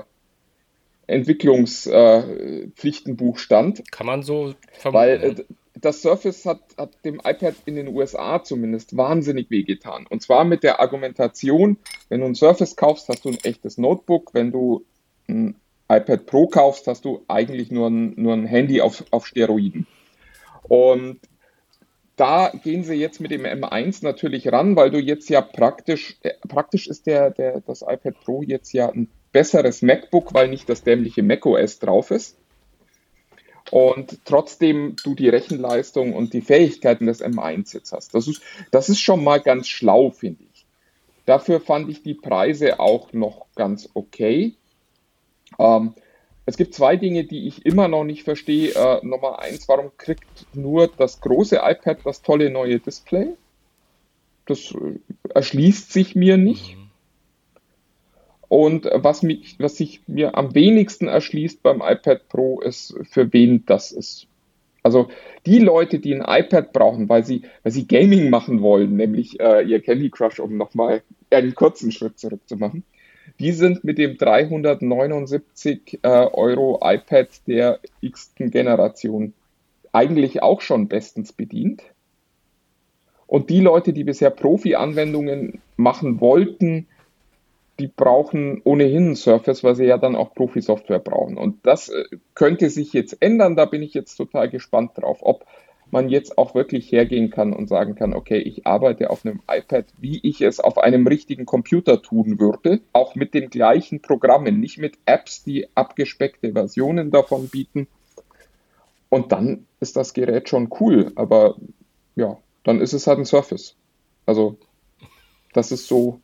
[1.08, 3.92] Entwicklungspflichtenbuch äh, stand.
[3.92, 5.42] Kann man so Weil vermuten.
[5.42, 5.46] äh,
[5.80, 10.06] das Surface hat, hat dem iPad in den USA zumindest wahnsinnig wehgetan.
[10.10, 11.78] Und zwar mit der Argumentation,
[12.10, 14.34] wenn du ein Surface kaufst, hast du ein echtes Notebook.
[14.34, 14.86] Wenn du
[15.28, 15.56] ein
[15.90, 19.86] iPad Pro kaufst, hast du eigentlich nur ein, nur ein Handy auf, auf Steroiden.
[20.74, 21.20] Und
[22.16, 26.32] da gehen sie jetzt mit dem M1 natürlich ran, weil du jetzt ja praktisch, äh,
[26.48, 30.82] praktisch ist der, der, das iPad Pro jetzt ja ein besseres MacBook, weil nicht das
[30.82, 32.40] dämliche macOS drauf ist.
[33.70, 38.16] Und trotzdem du die Rechenleistung und die Fähigkeiten des M1 jetzt hast.
[38.16, 40.66] Das ist, das ist schon mal ganz schlau, finde ich.
[41.28, 44.56] Dafür fand ich die Preise auch noch ganz okay.
[45.60, 45.94] Ähm,
[46.46, 48.72] es gibt zwei Dinge, die ich immer noch nicht verstehe.
[48.72, 53.30] Äh, Nummer eins, warum kriegt nur das große iPad das tolle neue Display?
[54.46, 55.00] Das äh,
[55.34, 56.78] erschließt sich mir nicht.
[58.50, 63.66] Und was, mich, was sich mir am wenigsten erschließt beim iPad Pro ist, für wen
[63.66, 64.28] das ist.
[64.84, 65.08] Also
[65.46, 69.64] die Leute, die ein iPad brauchen, weil sie, weil sie Gaming machen wollen, nämlich äh,
[69.64, 71.02] ihr Candy Crush, um nochmal
[71.32, 72.84] einen kurzen Schritt zurückzumachen,
[73.40, 79.34] die sind mit dem 379 äh, Euro iPad der x-ten Generation
[79.92, 81.84] eigentlich auch schon bestens bedient.
[83.28, 86.88] Und die Leute, die bisher Profi-Anwendungen machen wollten,
[87.80, 91.38] die brauchen ohnehin ein Surface, weil sie ja dann auch Profi-Software brauchen.
[91.38, 92.04] Und das äh,
[92.36, 93.56] könnte sich jetzt ändern.
[93.56, 95.46] Da bin ich jetzt total gespannt drauf, ob
[95.94, 99.86] man jetzt auch wirklich hergehen kann und sagen kann, okay, ich arbeite auf einem iPad,
[100.00, 104.80] wie ich es auf einem richtigen Computer tun würde, auch mit den gleichen Programmen, nicht
[104.80, 107.88] mit Apps, die abgespeckte Versionen davon bieten.
[109.10, 111.58] Und dann ist das Gerät schon cool, aber
[112.16, 113.76] ja, dann ist es halt ein Surface.
[114.26, 114.58] Also,
[115.54, 116.20] das ist so.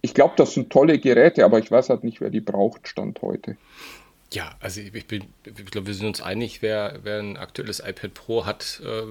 [0.00, 3.20] Ich glaube, das sind tolle Geräte, aber ich weiß halt nicht, wer die braucht, Stand
[3.22, 3.56] heute.
[4.32, 8.14] Ja, also ich, bin, ich glaube, wir sind uns einig, wer, wer ein aktuelles iPad
[8.14, 9.02] Pro hat, äh,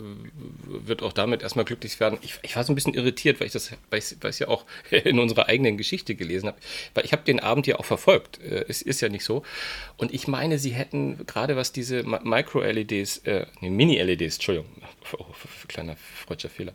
[0.65, 2.17] wird auch damit erstmal glücklich werden.
[2.23, 4.47] Ich, ich war so ein bisschen irritiert, weil ich das, weil ich, weil ich ja
[4.47, 6.57] auch in unserer eigenen Geschichte gelesen habe.
[6.95, 8.39] Weil ich habe den Abend ja auch verfolgt.
[8.41, 9.43] Äh, es ist ja nicht so.
[9.97, 14.69] Und ich meine, sie hätten gerade was diese Mi- Micro-LEDs, äh, nee, Mini-LEDs, Entschuldigung,
[15.19, 15.25] oh,
[15.67, 16.73] kleiner freudscher Fehler.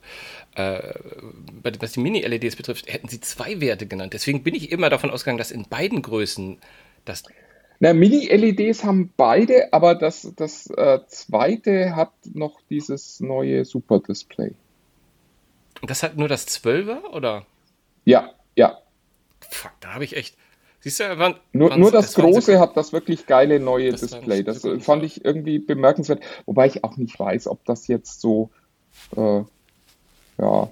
[0.54, 0.92] Äh,
[1.80, 4.12] was die Mini-LEDs betrifft, hätten sie zwei Werte genannt.
[4.12, 6.58] Deswegen bin ich immer davon ausgegangen, dass in beiden Größen
[7.04, 7.24] das
[7.80, 14.52] Na, Mini-LEDs haben beide, aber das, das äh, zweite hat noch dieses neue Super-Display.
[15.82, 17.44] Das hat nur das 12er oder?
[18.04, 18.78] Ja, ja.
[19.50, 20.36] Fuck, da habe ich echt.
[20.80, 24.00] Siehst du, waren, Nur, waren- nur das, waren große hat das wirklich geile neue Das
[24.02, 24.42] Display.
[24.42, 26.22] Das Sekunden, äh, fand ich irgendwie bemerkenswert.
[26.46, 28.50] Wobei ich auch nicht weiß, ob das jetzt so,
[29.16, 29.42] äh,
[30.38, 30.70] ja,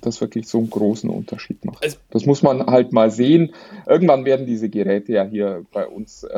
[0.00, 1.82] das wirklich so einen großen Unterschied macht.
[1.82, 3.54] Also- das muss man halt mal sehen.
[3.86, 6.28] Irgendwann werden diese Geräte ja hier bei uns äh,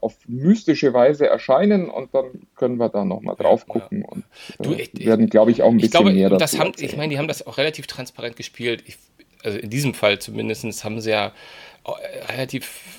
[0.00, 2.26] auf mystische Weise erscheinen und dann
[2.56, 3.72] können wir da nochmal drauf ja.
[3.74, 4.24] gucken und
[4.58, 6.68] äh, Du, ich- werden, glaube ich, auch ein Ich bisschen glaube, mehr dazu das haben,
[6.68, 6.90] erzählen.
[6.90, 8.82] ich meine, die haben das auch relativ transparent gespielt.
[8.86, 8.96] Ich,
[9.42, 11.32] also in diesem Fall zumindest haben sie ja
[11.84, 12.97] äh, relativ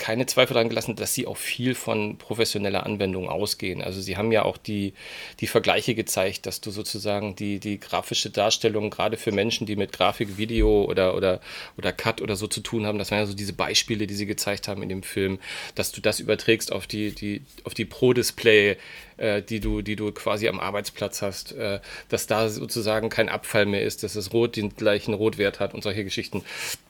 [0.00, 3.82] keine Zweifel daran gelassen, dass sie auch viel von professioneller Anwendung ausgehen.
[3.82, 4.94] Also sie haben ja auch die,
[5.40, 9.92] die Vergleiche gezeigt, dass du sozusagen die, die grafische Darstellung gerade für Menschen, die mit
[9.92, 11.40] Grafik, Video oder, oder,
[11.76, 14.26] oder Cut oder so zu tun haben, das waren ja so diese Beispiele, die sie
[14.26, 15.38] gezeigt haben in dem Film,
[15.74, 18.78] dass du das überträgst auf die, die, auf die Pro-Display,
[19.18, 23.66] äh, die, du, die du quasi am Arbeitsplatz hast, äh, dass da sozusagen kein Abfall
[23.66, 26.42] mehr ist, dass das Rot den gleichen Rotwert hat und solche Geschichten.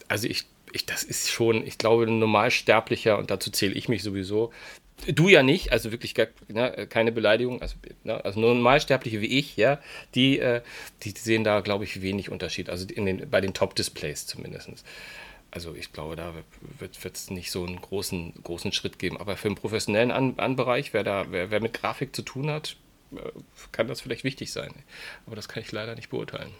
[0.06, 4.02] Also ich, ich, das ist schon, ich glaube, ein Normalsterblicher, und dazu zähle ich mich
[4.02, 4.52] sowieso,
[5.06, 9.56] du ja nicht, also wirklich gar, ne, keine Beleidigung, also, ne, also Normalsterbliche wie ich,
[9.56, 9.80] ja,
[10.14, 10.62] die, äh,
[11.02, 14.84] die sehen da, glaube ich, wenig Unterschied, also in den, bei den Top-Displays zumindest.
[15.52, 16.32] Also ich glaube, da
[16.78, 19.16] wird es nicht so einen großen, großen Schritt geben.
[19.16, 22.76] Aber für einen professionellen An Anbereich, wer da, wer, wer mit Grafik zu tun hat,
[23.12, 23.18] äh,
[23.72, 24.72] kann das vielleicht wichtig sein.
[25.26, 26.52] Aber das kann ich leider nicht beurteilen.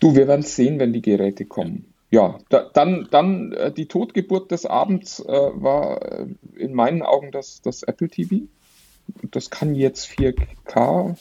[0.00, 1.92] Du, wir werden es sehen, wenn die Geräte kommen.
[2.10, 7.32] Ja, da, dann, dann äh, die Totgeburt des Abends äh, war äh, in meinen Augen
[7.32, 8.46] das, das Apple TV.
[9.30, 11.16] Das kann jetzt 4K.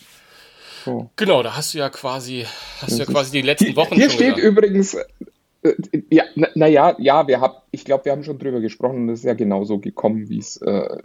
[0.85, 1.09] So.
[1.17, 2.45] Genau, da hast du ja quasi,
[2.81, 3.95] hast du ja quasi die letzten Wochen.
[3.95, 4.57] Hier, hier steht gesagt.
[4.57, 5.73] übrigens, äh,
[6.09, 9.19] ja, naja, na ja, wir haben, ich glaube, wir haben schon drüber gesprochen und es
[9.19, 10.97] ist ja genauso gekommen, wie es äh,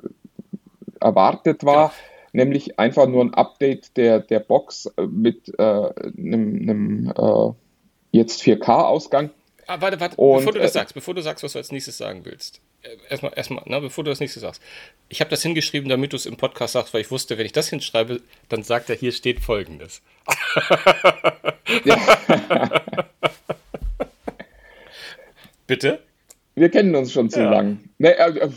[1.01, 1.89] erwartet war.
[1.89, 1.93] Ja.
[2.33, 7.53] Nämlich einfach nur ein Update der, der Box äh, mit einem äh,
[8.11, 9.31] jetzt 4K-Ausgang.
[9.67, 11.71] Ah, warte, warte, und, bevor du das äh, sagst, bevor du sagst, was du als
[11.73, 12.61] nächstes sagen willst.
[13.09, 14.61] Erstmal, erstmal, ne, bevor du das nächste sagst.
[15.09, 17.53] Ich habe das hingeschrieben, damit du es im Podcast sagst, weil ich wusste, wenn ich
[17.53, 20.03] das hinschreibe, dann sagt er, hier steht folgendes.
[25.67, 26.01] Bitte?
[26.55, 27.51] Wir kennen uns schon zu ja.
[27.51, 27.79] lang.
[27.99, 28.51] Ne, äh,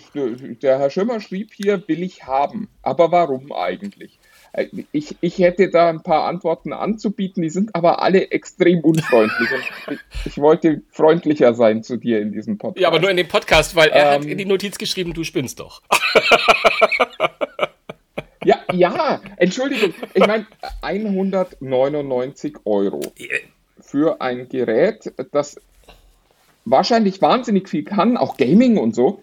[0.61, 2.67] der Herr Schömer schrieb hier, will ich haben.
[2.81, 4.19] Aber warum eigentlich?
[4.51, 9.49] Äh, ich, ich hätte da ein paar Antworten anzubieten, die sind aber alle extrem unfreundlich.
[9.87, 12.81] Und ich wollte freundlicher sein zu dir in diesem Podcast.
[12.81, 15.23] Ja, aber nur in dem Podcast, weil er ähm, hat in die Notiz geschrieben, du
[15.23, 15.81] spinnst doch.
[18.43, 19.93] ja, ja, Entschuldigung.
[20.13, 20.45] Ich meine,
[20.81, 22.99] 199 Euro
[23.79, 25.57] für ein Gerät, das
[26.65, 29.21] wahrscheinlich wahnsinnig viel kann, auch Gaming und so.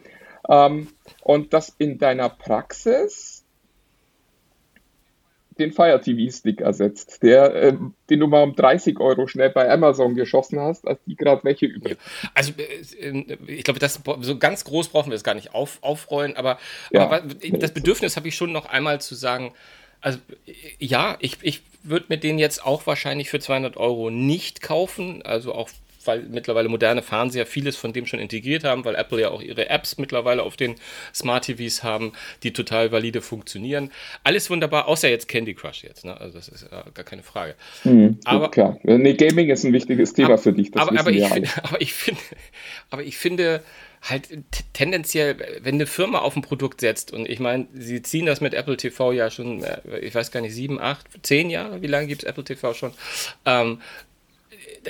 [0.49, 0.89] Ähm,
[1.23, 3.45] und das in deiner Praxis
[5.59, 7.77] den Fire TV-Stick ersetzt, der, äh,
[8.09, 11.67] den du mal um 30 Euro schnell bei Amazon geschossen hast, als die gerade welche
[11.67, 11.99] übrig.
[12.35, 16.37] Also äh, ich glaube, das so ganz groß brauchen wir es gar nicht auf, aufrollen,
[16.37, 16.59] aber,
[16.91, 19.53] ja, aber das Bedürfnis habe ich schon noch einmal zu sagen,
[20.01, 20.19] also
[20.79, 25.55] ja, ich, ich würde mir den jetzt auch wahrscheinlich für 200 Euro nicht kaufen, also
[25.55, 25.69] auch
[26.07, 29.69] weil mittlerweile moderne Fernseher vieles von dem schon integriert haben, weil Apple ja auch ihre
[29.69, 30.77] Apps mittlerweile auf den
[31.15, 32.13] Smart TVs haben,
[32.43, 33.91] die total valide funktionieren.
[34.25, 36.05] Alles wunderbar, außer jetzt Candy Crush jetzt.
[36.05, 36.19] Ne?
[36.21, 37.55] Also das ist ja gar keine Frage.
[37.85, 40.77] Mhm, aber klar, nee, Gaming ist ein wichtiges Thema aber, für dich.
[40.77, 42.21] aber, aber, ich find, aber, ich finde,
[42.91, 43.63] aber ich finde
[44.03, 44.29] halt
[44.73, 48.53] tendenziell, wenn eine Firma auf ein Produkt setzt, und ich meine, sie ziehen das mit
[48.53, 52.09] Apple TV ja schon, äh, ich weiß gar nicht, sieben, acht, zehn Jahre, wie lange
[52.09, 52.93] gibt es Apple TV schon?
[53.47, 53.79] Ähm,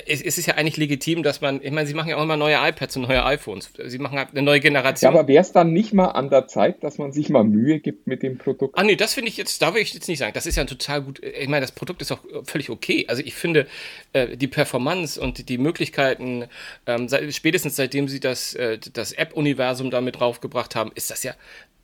[0.07, 2.55] es, ist ja eigentlich legitim, dass man, ich meine, sie machen ja auch immer neue
[2.55, 3.71] iPads und neue iPhones.
[3.85, 5.13] Sie machen halt eine neue Generation.
[5.13, 7.79] Ja, aber wäre es dann nicht mal an der Zeit, dass man sich mal Mühe
[7.79, 8.77] gibt mit dem Produkt?
[8.77, 10.33] Ah, nee, das finde ich jetzt, da will ich jetzt nicht sagen.
[10.33, 11.21] Das ist ja total gut.
[11.23, 13.05] Ich meine, das Produkt ist auch völlig okay.
[13.07, 13.67] Also ich finde,
[14.13, 16.45] äh, die Performance und die Möglichkeiten,
[16.87, 21.33] ähm, seit, spätestens seitdem sie das, äh, das App-Universum damit draufgebracht haben, ist das ja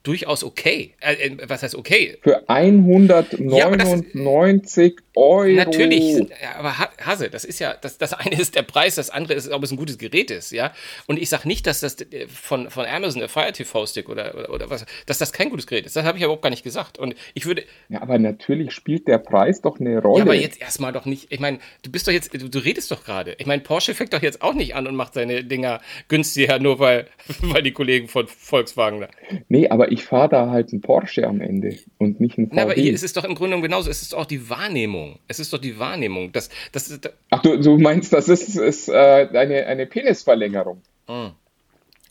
[0.03, 0.93] durchaus okay.
[1.01, 2.17] Äh, was heißt okay?
[2.21, 5.49] Für 199 ja, Euro.
[5.49, 6.25] Natürlich,
[6.57, 9.63] aber Hase, das ist ja, das, das eine ist der Preis, das andere ist, ob
[9.63, 10.73] es ein gutes Gerät ist, ja.
[11.07, 14.33] Und ich sage nicht, dass das äh, von, von Amazon, der Fire TV Stick oder,
[14.35, 15.95] oder, oder was, dass das kein gutes Gerät ist.
[15.95, 16.97] Das habe ich überhaupt gar nicht gesagt.
[16.97, 17.63] Und ich würde.
[17.89, 20.19] Ja, aber natürlich spielt der Preis doch eine Rolle.
[20.19, 21.31] Ja, aber jetzt erstmal doch nicht.
[21.31, 23.35] Ich meine, du bist doch jetzt, du, du redest doch gerade.
[23.39, 26.79] Ich meine, Porsche fängt doch jetzt auch nicht an und macht seine Dinger günstiger, nur
[26.79, 27.07] weil,
[27.41, 29.09] weil die Kollegen von Volkswagen da.
[29.49, 32.55] Nee, aber ich fahre da halt einen Porsche am Ende und nicht einen VW.
[32.55, 33.89] Na, aber hier ist es doch im Grunde genommen genauso.
[33.89, 35.08] Es ist auch die Wahrnehmung.
[35.27, 36.31] Es ist doch die Wahrnehmung.
[36.31, 40.81] Das, das, das Ach, du, du meinst, das ist, ist äh, eine, eine Penisverlängerung.
[41.07, 41.31] Hm.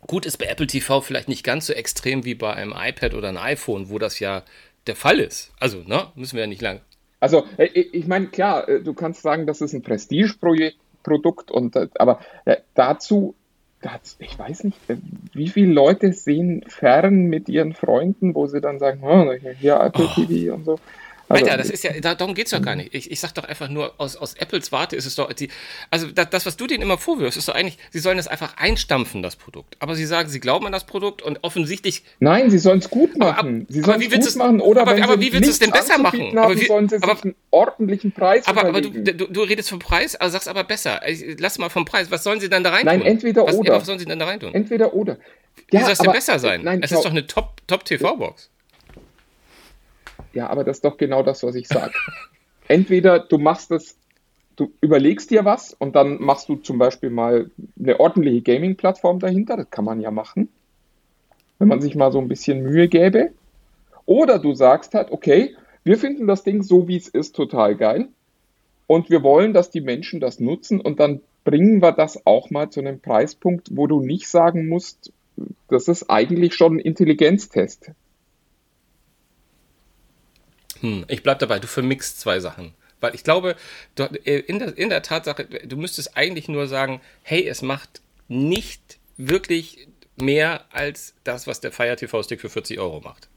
[0.06, 3.28] Gut, ist bei Apple TV vielleicht nicht ganz so extrem wie bei einem iPad oder
[3.28, 4.42] einem iPhone, wo das ja
[4.87, 5.52] der Fall ist.
[5.58, 6.80] Also, ne, müssen wir ja nicht lang.
[7.20, 11.88] Also, äh, ich meine, klar, äh, du kannst sagen, das ist ein Prestigeprodukt, und äh,
[11.96, 12.20] aber
[12.74, 13.34] dazu
[14.18, 14.78] ich weiß nicht,
[15.32, 20.06] wie viele Leute sehen fern mit ihren Freunden, wo sie dann sagen, oh, hier Apple
[20.06, 20.14] oh.
[20.14, 20.78] TV und so.
[21.28, 22.94] Also, Alter, das ist ja, darum geht's doch gar nicht.
[22.94, 25.48] Ich, ich sag doch einfach nur, aus, aus Apples Warte ist es doch, die,
[25.90, 28.56] also das, das, was du denen immer vorwirfst, ist doch eigentlich, sie sollen das einfach
[28.56, 29.76] einstampfen, das Produkt.
[29.80, 32.02] Aber sie sagen, sie glauben an das Produkt und offensichtlich.
[32.20, 33.66] Nein, sie sollen es gut machen.
[33.66, 35.70] Aber, sie sollen es gut machen oder aber, wenn aber wie willst du es denn
[35.70, 36.28] besser machen?
[36.28, 39.42] Haben, aber wie, sollen sie aber, sich einen ordentlichen Preis Aber, aber du, du, du,
[39.42, 41.00] redest vom Preis, also sagst aber besser.
[41.38, 42.10] Lass mal vom Preis.
[42.10, 43.74] Was sollen sie dann da rein Nein, entweder was, oder.
[43.74, 44.54] Was sollen sie dann da rein tun?
[44.54, 45.18] Entweder oder.
[45.70, 46.62] Ja, wie soll es denn besser sein?
[46.62, 48.42] Nein, es ist doch eine Top-TV-Box.
[48.44, 48.57] Top
[50.33, 51.94] ja, aber das ist doch genau das, was ich sage.
[52.68, 53.96] Entweder du machst es,
[54.57, 59.57] du überlegst dir was und dann machst du zum Beispiel mal eine ordentliche Gaming-Plattform dahinter,
[59.57, 60.48] das kann man ja machen,
[61.59, 63.31] wenn man sich mal so ein bisschen Mühe gäbe.
[64.07, 65.54] Oder du sagst halt, okay,
[65.85, 68.09] wir finden das Ding so, wie es ist, total geil.
[68.87, 72.70] Und wir wollen, dass die Menschen das nutzen und dann bringen wir das auch mal
[72.70, 75.12] zu einem Preispunkt, wo du nicht sagen musst,
[75.68, 77.92] das ist eigentlich schon ein Intelligenztest.
[80.80, 82.74] Hm, ich bleib dabei, du vermixst zwei Sachen.
[83.00, 83.56] Weil ich glaube,
[83.96, 88.98] äh, in der, in der Tatsache, du müsstest eigentlich nur sagen, hey, es macht nicht
[89.16, 93.28] wirklich mehr als das, was der Fire TV Stick für 40 Euro macht.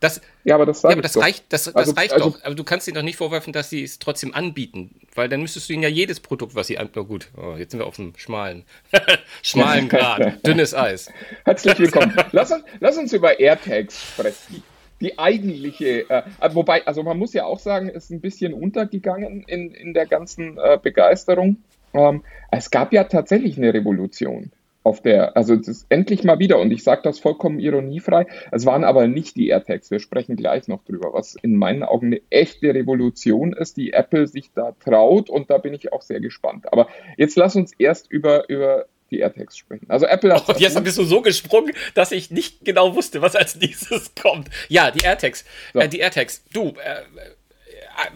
[0.00, 2.44] Das, ja, aber das, ja, aber das reicht, das, das also, reicht also, doch.
[2.44, 5.00] Aber du kannst ihnen doch nicht vorwerfen, dass sie es trotzdem anbieten.
[5.14, 6.98] Weil dann müsstest du ihnen ja jedes Produkt, was sie anbieten.
[6.98, 8.64] Oh gut, oh, jetzt sind wir auf dem schmalen,
[9.42, 10.46] schmalen Grad.
[10.46, 11.10] Dünnes Eis.
[11.44, 12.14] Herzlich willkommen.
[12.32, 14.62] lass, uns, lass uns über AirTags sprechen.
[15.00, 19.70] Die eigentliche, äh, wobei, also man muss ja auch sagen, ist ein bisschen untergegangen in,
[19.72, 21.58] in der ganzen äh, Begeisterung.
[21.92, 24.50] Ähm, es gab ja tatsächlich eine Revolution
[24.86, 28.66] auf der, also es ist endlich mal wieder, und ich sage das vollkommen ironiefrei, es
[28.66, 32.20] waren aber nicht die AirTags, wir sprechen gleich noch drüber, was in meinen Augen eine
[32.30, 36.72] echte Revolution ist, die Apple sich da traut und da bin ich auch sehr gespannt.
[36.72, 39.86] Aber jetzt lass uns erst über, über die AirTags sprechen.
[39.88, 40.44] Also Apple hat.
[40.48, 44.48] Oh, jetzt bist du so gesprungen, dass ich nicht genau wusste, was als nächstes kommt.
[44.68, 45.44] Ja, die AirTags.
[45.72, 45.80] So.
[45.80, 46.42] Äh, die AirTags.
[46.52, 47.30] Du, äh, äh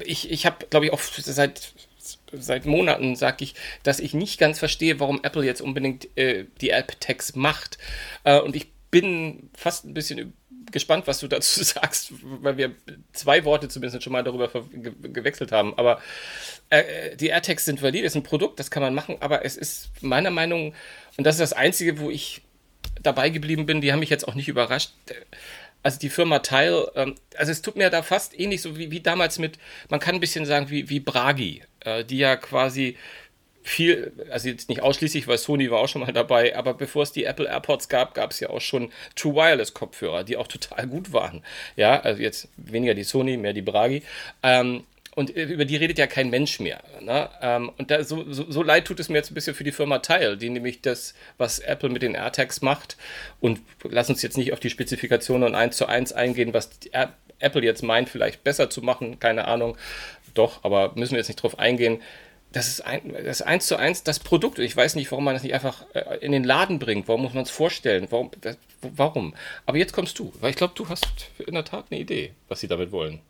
[0.04, 1.72] ich, ich habe, glaube ich, auch seit
[2.32, 6.70] seit Monaten sage ich, dass ich nicht ganz verstehe, warum Apple jetzt unbedingt äh, die
[6.70, 7.78] App-Tags macht.
[8.24, 10.32] Äh, und ich bin fast ein bisschen
[10.70, 12.72] gespannt, was du dazu sagst, weil wir
[13.12, 15.76] zwei Worte zumindest schon mal darüber ge gewechselt haben.
[15.76, 16.00] Aber
[16.70, 19.90] äh, die AirTags sind valid, ist ein Produkt, das kann man machen, aber es ist
[20.02, 20.74] meiner Meinung,
[21.16, 22.42] und das ist das Einzige, wo ich
[23.02, 24.90] dabei geblieben bin, die haben mich jetzt auch nicht überrascht
[25.82, 29.00] also die Firma Tile, ähm, also es tut mir da fast ähnlich so wie, wie
[29.00, 32.96] damals mit, man kann ein bisschen sagen wie, wie Bragi, äh, die ja quasi
[33.62, 37.12] viel, also jetzt nicht ausschließlich, weil Sony war auch schon mal dabei, aber bevor es
[37.12, 40.86] die Apple AirPods gab, gab es ja auch schon True Wireless Kopfhörer, die auch total
[40.86, 41.42] gut waren.
[41.76, 44.02] Ja, also jetzt weniger die Sony, mehr die Bragi.
[44.42, 44.84] Ähm,
[45.16, 46.82] und über die redet ja kein Mensch mehr.
[47.00, 47.28] Ne?
[47.42, 49.72] Ähm, und da, so, so, so, leid tut es mir jetzt ein bisschen für die
[49.72, 52.96] Firma Tile, die nämlich das, was Apple mit den AirTags macht,
[53.40, 56.70] und lass uns jetzt nicht auf die Spezifikationen eins zu eins eingehen, was
[57.40, 59.76] Apple jetzt meint, vielleicht besser zu machen, keine Ahnung.
[60.34, 62.00] Doch, aber müssen wir jetzt nicht drauf eingehen.
[62.52, 64.58] Das ist, ein, das ist eins zu eins das Produkt.
[64.58, 67.06] Ich weiß nicht, warum man das nicht einfach äh, in den Laden bringt.
[67.06, 68.08] Warum muss man es vorstellen?
[68.10, 69.34] Warum, das, warum?
[69.66, 72.60] Aber jetzt kommst du, weil ich glaube, du hast in der Tat eine Idee, was
[72.60, 73.20] sie damit wollen.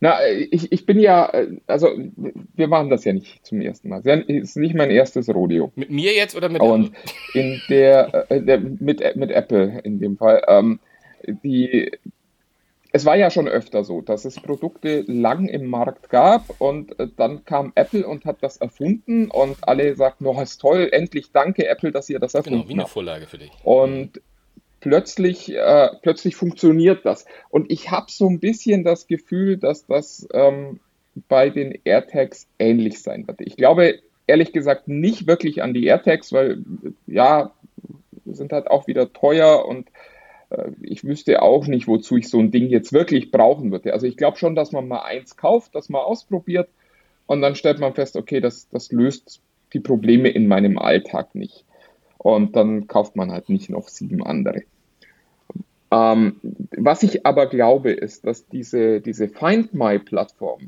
[0.00, 1.32] Na, ich, ich bin ja,
[1.66, 1.88] also
[2.54, 4.02] wir machen das ja nicht zum ersten Mal.
[4.04, 5.72] Es ist nicht mein erstes Rodeo.
[5.74, 7.42] Mit mir jetzt oder mit Und Apple?
[7.42, 10.44] in der, äh, der mit, mit Apple in dem Fall.
[10.46, 10.78] Ähm,
[11.42, 11.90] die,
[12.92, 17.08] es war ja schon öfter so, dass es Produkte lang im Markt gab und äh,
[17.16, 21.66] dann kam Apple und hat das erfunden und alle sagten, oh, ist toll, endlich danke
[21.66, 22.68] Apple, dass ihr das erfunden habt.
[22.68, 23.50] Genau, wie eine Vorlage für dich.
[23.62, 24.20] Und
[24.80, 27.26] plötzlich, äh, plötzlich funktioniert das.
[27.50, 30.80] Und ich habe so ein bisschen das Gefühl, dass das ähm,
[31.28, 33.40] bei den AirTags ähnlich sein wird.
[33.40, 36.62] Ich glaube ehrlich gesagt nicht wirklich an die AirTags, weil
[37.06, 37.52] ja,
[38.24, 39.88] sind halt auch wieder teuer und
[40.80, 43.92] ich wüsste auch nicht, wozu ich so ein Ding jetzt wirklich brauchen würde.
[43.92, 46.68] Also ich glaube schon, dass man mal eins kauft, das mal ausprobiert
[47.26, 51.64] und dann stellt man fest, okay, das, das löst die Probleme in meinem Alltag nicht.
[52.16, 54.62] Und dann kauft man halt nicht noch sieben andere.
[55.90, 56.36] Ähm,
[56.76, 60.66] was ich aber glaube, ist, dass diese, diese Find My-Plattform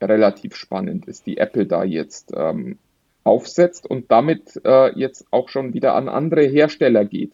[0.00, 2.78] relativ spannend ist, die Apple da jetzt ähm,
[3.24, 7.32] aufsetzt und damit äh, jetzt auch schon wieder an andere Hersteller geht.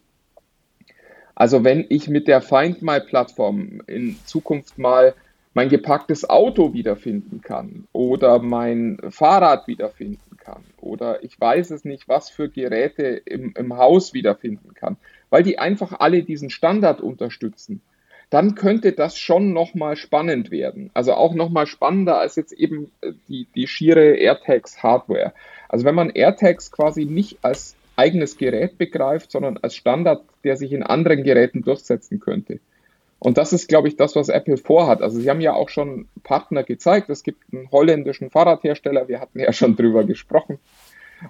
[1.34, 5.14] Also wenn ich mit der Find My-Plattform in Zukunft mal
[5.54, 12.08] mein gepacktes Auto wiederfinden kann oder mein Fahrrad wiederfinden kann oder ich weiß es nicht,
[12.08, 14.96] was für Geräte im, im Haus wiederfinden kann,
[15.30, 17.82] weil die einfach alle diesen Standard unterstützen,
[18.30, 20.90] dann könnte das schon nochmal spannend werden.
[20.94, 25.34] Also auch nochmal spannender als jetzt eben äh, die, die schiere AirTags Hardware.
[25.68, 30.72] Also wenn man AirTags quasi nicht als eigenes Gerät begreift, sondern als Standard, der sich
[30.72, 32.60] in anderen Geräten durchsetzen könnte
[33.24, 35.00] und das ist, glaube ich, das, was Apple vorhat.
[35.00, 37.08] Also sie haben ja auch schon Partner gezeigt.
[37.08, 40.58] Es gibt einen holländischen Fahrradhersteller, wir hatten ja schon drüber gesprochen.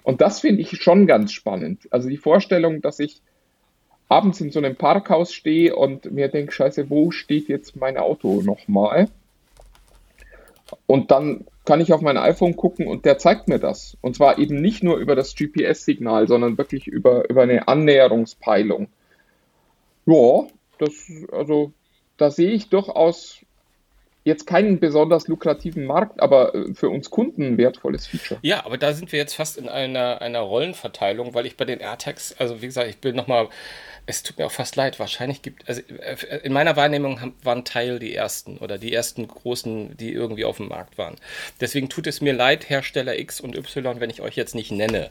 [0.01, 1.87] Und das finde ich schon ganz spannend.
[1.91, 3.21] Also die Vorstellung, dass ich
[4.09, 8.41] abends in so einem Parkhaus stehe und mir denke, scheiße, wo steht jetzt mein Auto
[8.41, 9.07] nochmal?
[10.87, 13.97] Und dann kann ich auf mein iPhone gucken und der zeigt mir das.
[14.01, 18.87] Und zwar eben nicht nur über das GPS-Signal, sondern wirklich über, über eine Annäherungspeilung.
[20.05, 20.47] Ja,
[20.77, 21.71] das, also
[22.17, 23.39] da sehe ich durchaus
[24.23, 28.39] jetzt keinen besonders lukrativen Markt, aber äh, für uns Kunden ein wertvolles Feature.
[28.41, 31.79] Ja, aber da sind wir jetzt fast in einer, einer Rollenverteilung, weil ich bei den
[31.79, 33.49] AirTags, also wie gesagt, ich will nochmal
[34.05, 34.99] es tut mir auch fast leid.
[34.99, 39.95] Wahrscheinlich gibt, also äh, in meiner Wahrnehmung waren Teil die ersten oder die ersten großen,
[39.95, 41.15] die irgendwie auf dem Markt waren.
[41.61, 45.09] Deswegen tut es mir leid, Hersteller X und Y, wenn ich euch jetzt nicht nenne.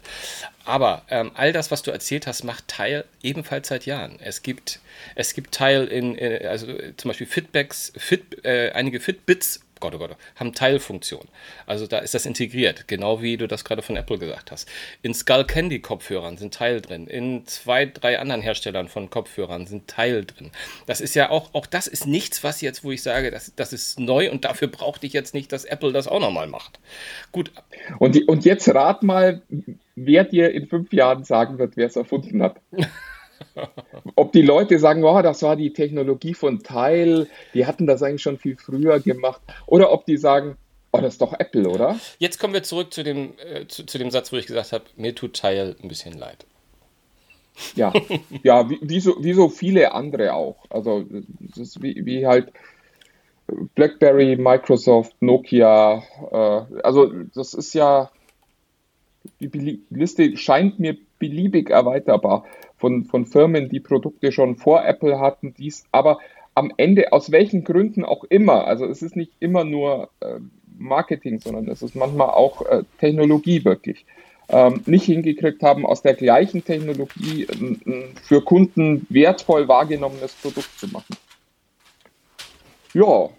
[0.65, 4.19] Aber ähm, all das, was du erzählt hast, macht Teil ebenfalls seit Jahren.
[4.23, 4.81] Es gibt,
[5.15, 9.99] es gibt Teil in, in also zum Beispiel Fitbacks, Fit, äh, einige Fitbits Gott, oh
[9.99, 11.27] Gott, haben Teilfunktion.
[11.67, 14.69] Also da ist das integriert, genau wie du das gerade von Apple gesagt hast.
[15.03, 17.09] In Skull Candy Kopfhörern sind Teil drin.
[17.09, 20.53] In zwei, drei anderen Herstellern von Kopfhörern sind Teil drin.
[20.87, 23.73] Das ist ja auch, auch das ist nichts, was jetzt, wo ich sage, das, das
[23.73, 26.79] ist neu und dafür brauchte ich jetzt nicht, dass Apple das auch nochmal macht.
[27.33, 27.51] Gut.
[27.99, 29.43] Und, die, und jetzt rat mal,
[29.97, 32.61] wer dir in fünf Jahren sagen wird, wer es erfunden hat.
[34.17, 38.23] Ob die Leute sagen, oh, das war die Technologie von Teil, die hatten das eigentlich
[38.23, 39.41] schon viel früher gemacht.
[39.67, 40.57] Oder ob die sagen,
[40.93, 41.99] oh, das ist doch Apple, oder?
[42.19, 44.85] Jetzt kommen wir zurück zu dem, äh, zu, zu, dem Satz, wo ich gesagt habe,
[44.97, 46.47] mir tut Teil ein bisschen leid.
[47.75, 47.93] Ja,
[48.43, 50.57] ja wie, wie, so, wie so viele andere auch.
[50.71, 51.05] Also,
[51.41, 52.53] das ist wie, wie halt
[53.75, 56.03] BlackBerry, Microsoft, Nokia.
[56.31, 58.11] Äh, also, das ist ja,
[59.41, 62.45] die Liste scheint mir beliebig erweiterbar
[62.83, 66.19] von, von Firmen, die Produkte schon vor Apple hatten, dies, aber
[66.57, 70.41] am Ende, aus welchen Gründen auch immer, also es ist nicht immer nur äh,
[70.77, 74.05] Marketing, sondern es ist manchmal auch äh, Technologie wirklich,
[74.49, 80.89] ähm, nicht hingekriegt haben, aus der gleichen Technologie ein für Kunden wertvoll wahrgenommenes Produkt zu
[80.89, 81.17] machen.
[82.95, 83.31] Ja,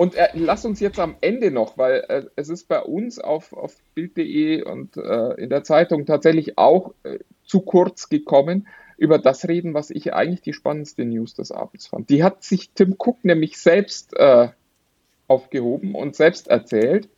[0.00, 3.52] und äh, lass uns jetzt am Ende noch, weil äh, es ist bei uns auf,
[3.52, 9.46] auf Bild.de und äh, in der Zeitung tatsächlich auch äh, zu kurz gekommen, über das
[9.46, 12.08] reden, was ich eigentlich die spannendste News des Abends fand.
[12.08, 14.48] Die hat sich Tim Cook nämlich selbst äh,
[15.28, 17.10] aufgehoben und selbst erzählt.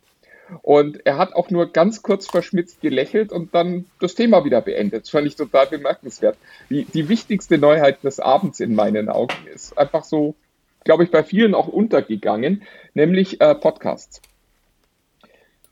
[0.61, 5.03] Und er hat auch nur ganz kurz verschmitzt gelächelt und dann das Thema wieder beendet.
[5.03, 6.37] Das fand ich total bemerkenswert.
[6.69, 10.35] Die, die wichtigste Neuheit des Abends in meinen Augen ist einfach so
[10.83, 12.63] glaube ich, bei vielen auch untergegangen,
[12.93, 14.21] nämlich äh, Podcasts.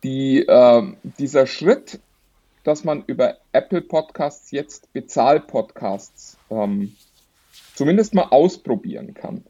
[0.03, 1.99] Die, äh, dieser Schritt,
[2.63, 6.95] dass man über Apple Podcasts jetzt Bezahl-Podcasts ähm,
[7.75, 9.43] zumindest mal ausprobieren kann,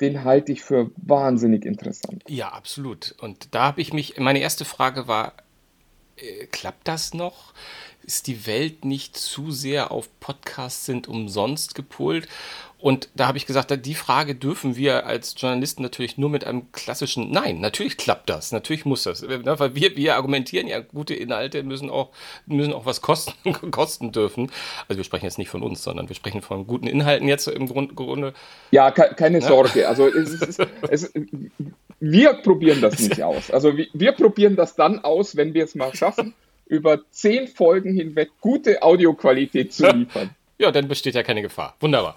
[0.00, 2.22] den halte ich für wahnsinnig interessant.
[2.28, 3.14] Ja, absolut.
[3.20, 5.32] Und da habe ich mich, meine erste Frage war,
[6.16, 7.52] äh, klappt das noch?
[8.04, 12.28] Ist die Welt nicht zu sehr auf Podcasts sind umsonst gepolt?
[12.80, 16.70] Und da habe ich gesagt, die Frage dürfen wir als Journalisten natürlich nur mit einem
[16.70, 19.26] klassischen Nein, natürlich klappt das, natürlich muss das.
[19.26, 22.10] Weil wir, wir argumentieren ja, gute Inhalte müssen auch,
[22.46, 24.52] müssen auch was kosten, kosten dürfen.
[24.86, 27.66] Also wir sprechen jetzt nicht von uns, sondern wir sprechen von guten Inhalten jetzt im
[27.66, 28.32] Grunde.
[28.70, 29.88] Ja, keine Sorge.
[29.88, 31.12] Also es ist, es,
[31.98, 33.50] wir probieren das nicht aus.
[33.50, 36.32] Also wir, wir probieren das dann aus, wenn wir es mal schaffen,
[36.66, 40.30] über zehn Folgen hinweg gute Audioqualität zu liefern.
[40.58, 41.76] Ja, dann besteht ja keine Gefahr.
[41.80, 42.16] Wunderbar.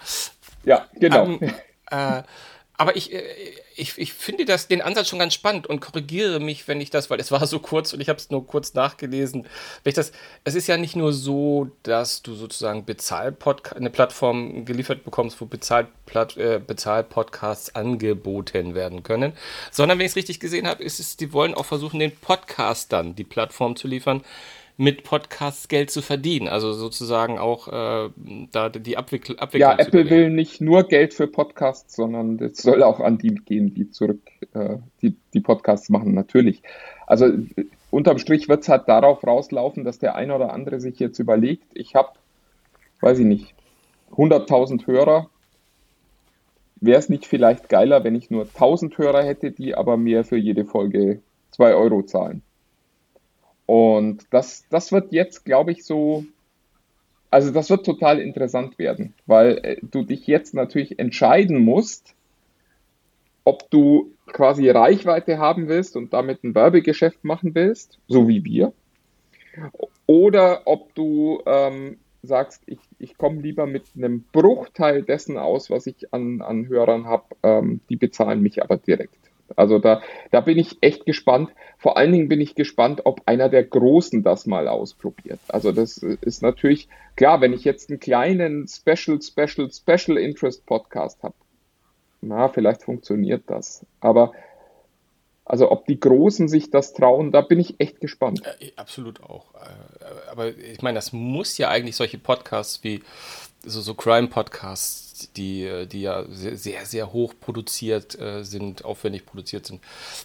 [0.64, 1.26] Ja, genau.
[1.26, 1.40] Ähm,
[1.90, 2.24] äh,
[2.82, 3.22] aber ich, äh,
[3.76, 7.12] ich, ich finde das, den Ansatz schon ganz spannend und korrigiere mich, wenn ich das,
[7.12, 9.44] weil es war so kurz und ich habe es nur kurz nachgelesen.
[9.84, 10.12] Wenn ich das,
[10.46, 15.46] es ist ja nicht nur so, dass du sozusagen Bezahlpodcast, eine Plattform geliefert bekommst, wo
[15.46, 19.34] äh, Bezahlpodcasts angeboten werden können,
[19.70, 23.14] sondern wenn ich es richtig gesehen habe, ist es, die wollen auch versuchen, den Podcastern
[23.14, 24.24] die Plattform zu liefern,
[24.78, 26.48] mit Podcasts Geld zu verdienen.
[26.48, 28.10] Also sozusagen auch äh,
[28.52, 29.38] da die Abwicklung.
[29.40, 33.36] Abwickl ja, Apple will nicht nur Geld für Podcasts, sondern es soll auch an die
[33.36, 34.22] gehen, die zurück
[34.54, 36.64] äh, die, die Podcasts machen, natürlich.
[37.06, 37.32] Also
[37.90, 41.66] unterm Strich wird es halt darauf rauslaufen, dass der eine oder andere sich jetzt überlegt,
[41.74, 42.10] ich habe,
[43.02, 43.54] weiß ich nicht,
[44.12, 45.30] 100.000 Hörer.
[46.84, 50.38] Wäre es nicht vielleicht geiler, wenn ich nur 1000 Hörer hätte, die aber mir für
[50.38, 52.42] jede Folge 2 Euro zahlen?
[53.72, 56.26] Und das, das wird jetzt, glaube ich, so,
[57.30, 62.14] also das wird total interessant werden, weil äh, du dich jetzt natürlich entscheiden musst,
[63.46, 68.74] ob du quasi Reichweite haben willst und damit ein Werbegeschäft machen willst, so wie wir,
[70.06, 75.88] oder ob du ähm, sagst, ich, ich komme lieber mit einem Bruchteil dessen aus, was
[75.88, 79.31] ich an, an Hörern habe, ähm, die bezahlen mich aber direkt.
[79.56, 81.52] Also da, da bin ich echt gespannt.
[81.78, 85.40] Vor allen Dingen bin ich gespannt, ob einer der Großen das mal ausprobiert.
[85.48, 91.24] Also das ist natürlich klar, wenn ich jetzt einen kleinen Special, Special, Special Interest Podcast
[91.24, 91.36] habe,
[92.22, 93.86] na, vielleicht funktioniert das.
[94.00, 94.34] Aber
[95.44, 98.42] also ob die Großen sich das trauen, da bin ich echt gespannt.
[98.60, 99.54] Äh, absolut auch.
[99.56, 103.02] Äh, aber ich meine, das muss ja eigentlich solche Podcasts wie
[103.64, 109.82] so, so Crime-Podcasts die, die ja sehr, sehr hoch produziert äh, sind, aufwendig produziert sind.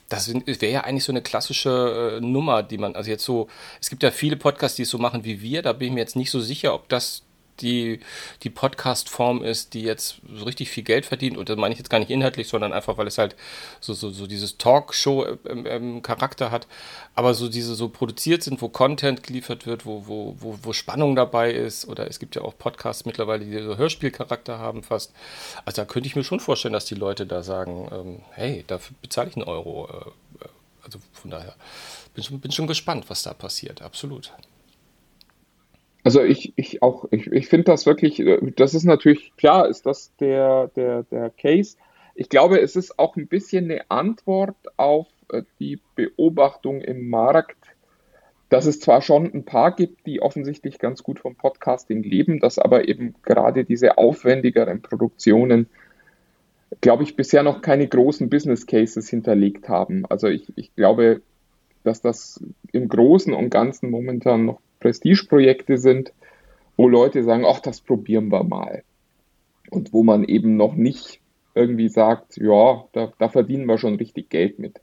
[0.08, 3.48] Das wäre ja eigentlich so eine klassische äh, Nummer, die man, also jetzt so,
[3.80, 6.00] es gibt ja viele Podcasts, die es so machen wie wir, da bin ich mir
[6.00, 7.22] jetzt nicht so sicher, ob das
[7.60, 8.00] die,
[8.42, 11.36] die Podcast-Form ist, die jetzt so richtig viel Geld verdient.
[11.36, 13.36] Und das meine ich jetzt gar nicht inhaltlich, sondern einfach, weil es halt
[13.80, 16.66] so, so, so dieses Talkshow-Charakter hat.
[17.14, 21.16] Aber so diese so produziert sind, wo Content geliefert wird, wo, wo, wo, wo Spannung
[21.16, 21.86] dabei ist.
[21.88, 25.12] Oder es gibt ja auch Podcasts mittlerweile, die so Hörspielcharakter haben fast.
[25.64, 28.96] Also da könnte ich mir schon vorstellen, dass die Leute da sagen, ähm, hey, dafür
[29.00, 29.88] bezahle ich einen Euro.
[29.88, 30.48] Äh, äh
[30.82, 31.56] also von daher
[32.14, 33.82] bin schon, bin schon gespannt, was da passiert.
[33.82, 34.32] Absolut.
[36.06, 38.22] Also ich, ich auch, ich, ich finde das wirklich,
[38.54, 41.76] das ist natürlich, klar ist das der, der, der Case.
[42.14, 47.56] Ich glaube, es ist auch ein bisschen eine Antwort auf äh, die Beobachtung im Markt,
[48.50, 52.60] dass es zwar schon ein paar gibt, die offensichtlich ganz gut vom Podcasting leben, dass
[52.60, 55.68] aber eben gerade diese aufwendigeren Produktionen,
[56.82, 60.06] glaube ich, bisher noch keine großen Business Cases hinterlegt haben.
[60.06, 61.20] Also ich, ich glaube,
[61.82, 62.40] dass das
[62.70, 66.12] im Großen und Ganzen momentan noch Prestigeprojekte sind,
[66.76, 68.82] wo Leute sagen, ach, das probieren wir mal.
[69.70, 71.20] Und wo man eben noch nicht
[71.54, 74.80] irgendwie sagt, ja, da, da verdienen wir schon richtig Geld mit.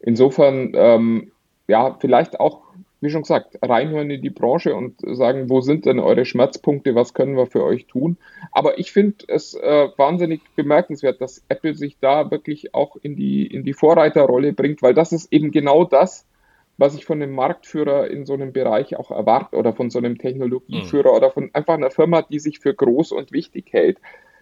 [0.00, 1.30] Insofern, ähm,
[1.68, 2.62] ja, vielleicht auch,
[3.00, 7.14] wie schon gesagt, reinhören in die Branche und sagen, wo sind denn eure Schmerzpunkte, was
[7.14, 8.16] können wir für euch tun.
[8.50, 13.46] Aber ich finde es äh, wahnsinnig bemerkenswert, dass Apple sich da wirklich auch in die,
[13.46, 16.26] in die Vorreiterrolle bringt, weil das ist eben genau das,
[16.78, 20.18] was ich von einem Marktführer in so einem Bereich auch erwarte oder von so einem
[20.18, 21.16] Technologieführer mhm.
[21.16, 23.98] oder von einfach einer Firma, die sich für groß und wichtig hält.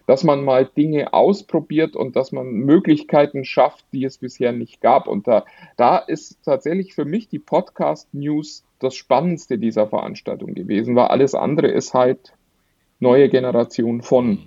[0.07, 5.07] Dass man mal Dinge ausprobiert und dass man Möglichkeiten schafft, die es bisher nicht gab.
[5.07, 5.45] Und da,
[5.77, 11.67] da ist tatsächlich für mich die Podcast-News das Spannendste dieser Veranstaltung gewesen, weil alles andere
[11.67, 12.33] ist halt
[12.99, 14.39] neue Generation von mhm.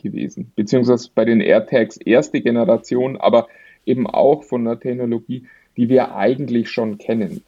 [0.00, 0.52] gewesen.
[0.54, 3.48] Beziehungsweise bei den AirTags erste Generation, aber
[3.84, 5.46] eben auch von der Technologie,
[5.80, 7.42] die wir eigentlich schon kennen.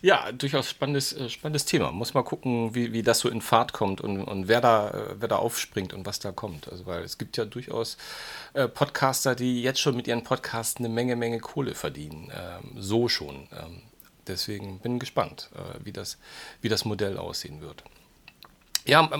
[0.00, 1.92] Ja, durchaus spannendes, äh, spannendes Thema.
[1.92, 5.16] Muss mal gucken, wie, wie das so in Fahrt kommt und, und wer, da, äh,
[5.20, 6.72] wer da aufspringt und was da kommt.
[6.72, 7.98] Also, weil es gibt ja durchaus
[8.54, 12.32] äh, Podcaster, die jetzt schon mit ihren Podcasts eine Menge, Menge Kohle verdienen.
[12.34, 13.48] Ähm, so schon.
[13.52, 13.82] Ähm,
[14.26, 16.18] deswegen bin gespannt, äh, wie, das,
[16.62, 17.84] wie das Modell aussehen wird.
[18.86, 19.10] Ja,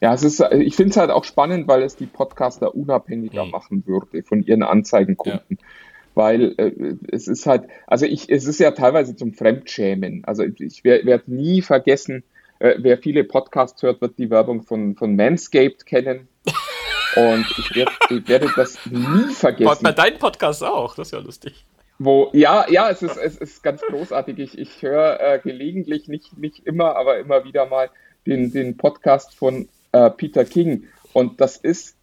[0.00, 3.50] ja es ist, ich finde es halt auch spannend, weil es die Podcaster unabhängiger mhm.
[3.50, 5.58] machen würde von ihren Anzeigenkunden.
[5.60, 5.66] Ja
[6.18, 10.24] weil äh, es ist halt, also ich, es ist ja teilweise zum Fremdschämen.
[10.24, 12.24] Also ich werde nie vergessen,
[12.58, 16.26] äh, wer viele Podcasts hört, wird die Werbung von, von Manscaped kennen.
[17.14, 19.84] Und ich, werd, ich werde das nie vergessen.
[19.84, 21.64] Bei deinem Podcast auch, das ist ja lustig.
[22.00, 24.40] Wo, ja, ja, es ist, es ist ganz großartig.
[24.40, 27.90] Ich, ich höre äh, gelegentlich, nicht, nicht immer, aber immer wieder mal
[28.26, 30.88] den, den Podcast von äh, Peter King.
[31.12, 31.96] Und das ist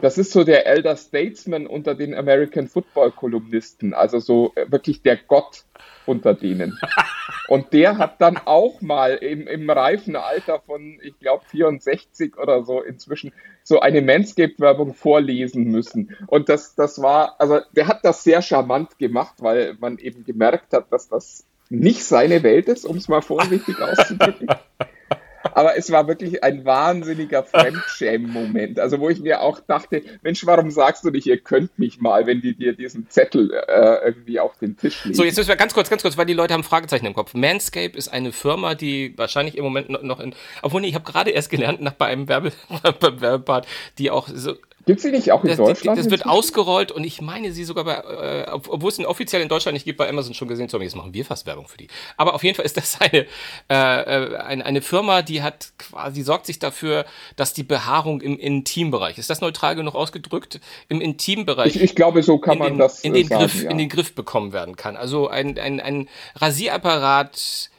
[0.00, 5.02] das ist so der Elder Statesman unter den American Football Kolumnisten, also so äh, wirklich
[5.02, 5.64] der Gott
[6.06, 6.78] unter denen.
[7.48, 12.64] Und der hat dann auch mal im, im reifen Alter von, ich glaube, 64 oder
[12.64, 13.32] so inzwischen
[13.62, 16.16] so eine Manscaped-Werbung vorlesen müssen.
[16.26, 20.72] Und das, das war, also der hat das sehr charmant gemacht, weil man eben gemerkt
[20.72, 24.48] hat, dass das nicht seine Welt ist, um es mal vorsichtig auszudrücken.
[25.52, 28.80] Aber es war wirklich ein wahnsinniger Fremdschämen-Moment.
[28.80, 32.26] Also wo ich mir auch dachte, Mensch, warum sagst du nicht, ihr könnt mich mal,
[32.26, 35.14] wenn die dir diesen Zettel äh, irgendwie auf den Tisch legen?
[35.14, 37.34] So, jetzt müssen wir ganz kurz, ganz kurz, weil die Leute haben Fragezeichen im Kopf.
[37.34, 41.30] Manscape ist eine Firma, die wahrscheinlich im Moment noch in, obwohl nee, ich habe gerade
[41.30, 43.66] erst gelernt, nach bei einem Werbepart,
[43.98, 44.54] die auch so
[44.86, 45.98] Gibt sie nicht auch in das, Deutschland?
[45.98, 49.74] Das, wird ausgerollt und ich meine sie sogar bei, äh, obwohl es offiziell in Deutschland
[49.74, 51.88] nicht gibt, bei Amazon schon gesehen, so, jetzt machen wir fast Werbung für die.
[52.16, 53.26] Aber auf jeden Fall ist das eine,
[53.70, 57.06] äh, äh eine, eine Firma, die hat quasi, sorgt sich dafür,
[57.36, 60.60] dass die Behaarung im Intimbereich, ist das neutral genug ausgedrückt?
[60.88, 61.76] Im Intimbereich.
[61.76, 63.70] Ich, ich glaube, so kann man den, das in den, sagen, Griff, ja.
[63.70, 64.96] in den Griff bekommen werden kann.
[64.96, 67.70] Also ein, ein, ein Rasierapparat,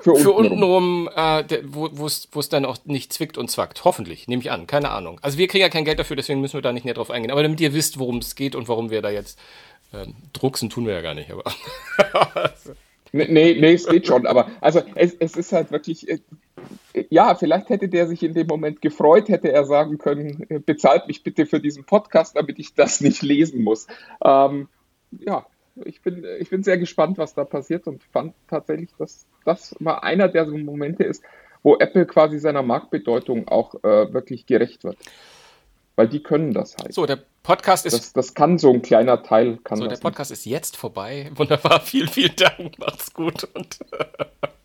[0.00, 3.84] für, für untenrum, äh, wo es dann auch nicht zwickt und zwackt.
[3.84, 4.66] Hoffentlich, nehme ich an.
[4.66, 5.18] Keine Ahnung.
[5.22, 7.30] Also wir kriegen ja kein Geld dafür, deswegen müssen wir da nicht näher drauf eingehen.
[7.30, 9.38] Aber damit ihr wisst, worum es geht und warum wir da jetzt
[9.92, 11.30] äh, drucksen, tun wir ja gar nicht.
[11.30, 11.44] Aber
[13.12, 14.26] nee, nee, es geht schon.
[14.26, 16.08] Aber also es, es ist halt wirklich.
[16.08, 16.18] Äh,
[17.08, 21.06] ja, vielleicht hätte der sich in dem Moment gefreut, hätte er sagen können, äh, bezahlt
[21.06, 23.86] mich bitte für diesen Podcast, damit ich das nicht lesen muss.
[24.22, 24.68] Ähm,
[25.12, 25.46] ja,
[25.84, 29.98] ich bin, ich bin sehr gespannt, was da passiert und fand tatsächlich, dass das mal
[29.98, 31.22] einer der so Momente ist,
[31.62, 34.96] wo Apple quasi seiner Marktbedeutung auch äh, wirklich gerecht wird.
[35.96, 36.94] Weil die können das halt.
[36.94, 37.92] So, der Podcast ist.
[37.92, 39.58] Das, das kann so ein kleiner Teil.
[39.64, 40.40] Kann so, der Podcast nicht.
[40.40, 41.30] ist jetzt vorbei.
[41.34, 41.80] Wunderbar.
[41.84, 42.78] Vielen, vielen Dank.
[42.78, 43.44] Macht's gut.
[43.54, 43.78] Und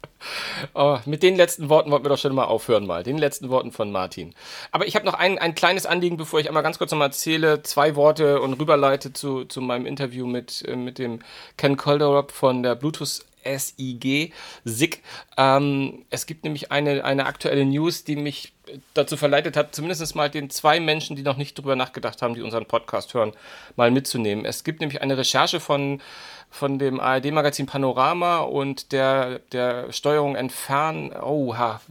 [0.74, 3.04] Oh, mit den letzten Worten wollten wir doch schon mal aufhören, mal.
[3.04, 4.34] Den letzten Worten von Martin.
[4.72, 7.64] Aber ich habe noch ein, ein kleines Anliegen, bevor ich einmal ganz kurz nochmal erzähle,
[7.64, 11.20] zwei Worte und rüberleite zu, zu meinem Interview mit, äh, mit dem
[11.58, 14.32] Ken Calderup von der Bluetooth S-I-G,
[14.66, 15.02] SIG.
[15.38, 18.54] Ähm, es gibt nämlich eine, eine aktuelle News, die mich
[18.94, 22.42] dazu verleitet hat, zumindest mal den zwei Menschen, die noch nicht drüber nachgedacht haben, die
[22.42, 23.34] unseren Podcast hören,
[23.76, 24.46] mal mitzunehmen.
[24.46, 26.02] Es gibt nämlich eine Recherche von,
[26.50, 31.12] von dem ARD-Magazin Panorama und der, der Steuerung entfernen.
[31.22, 31.82] Oh, ha,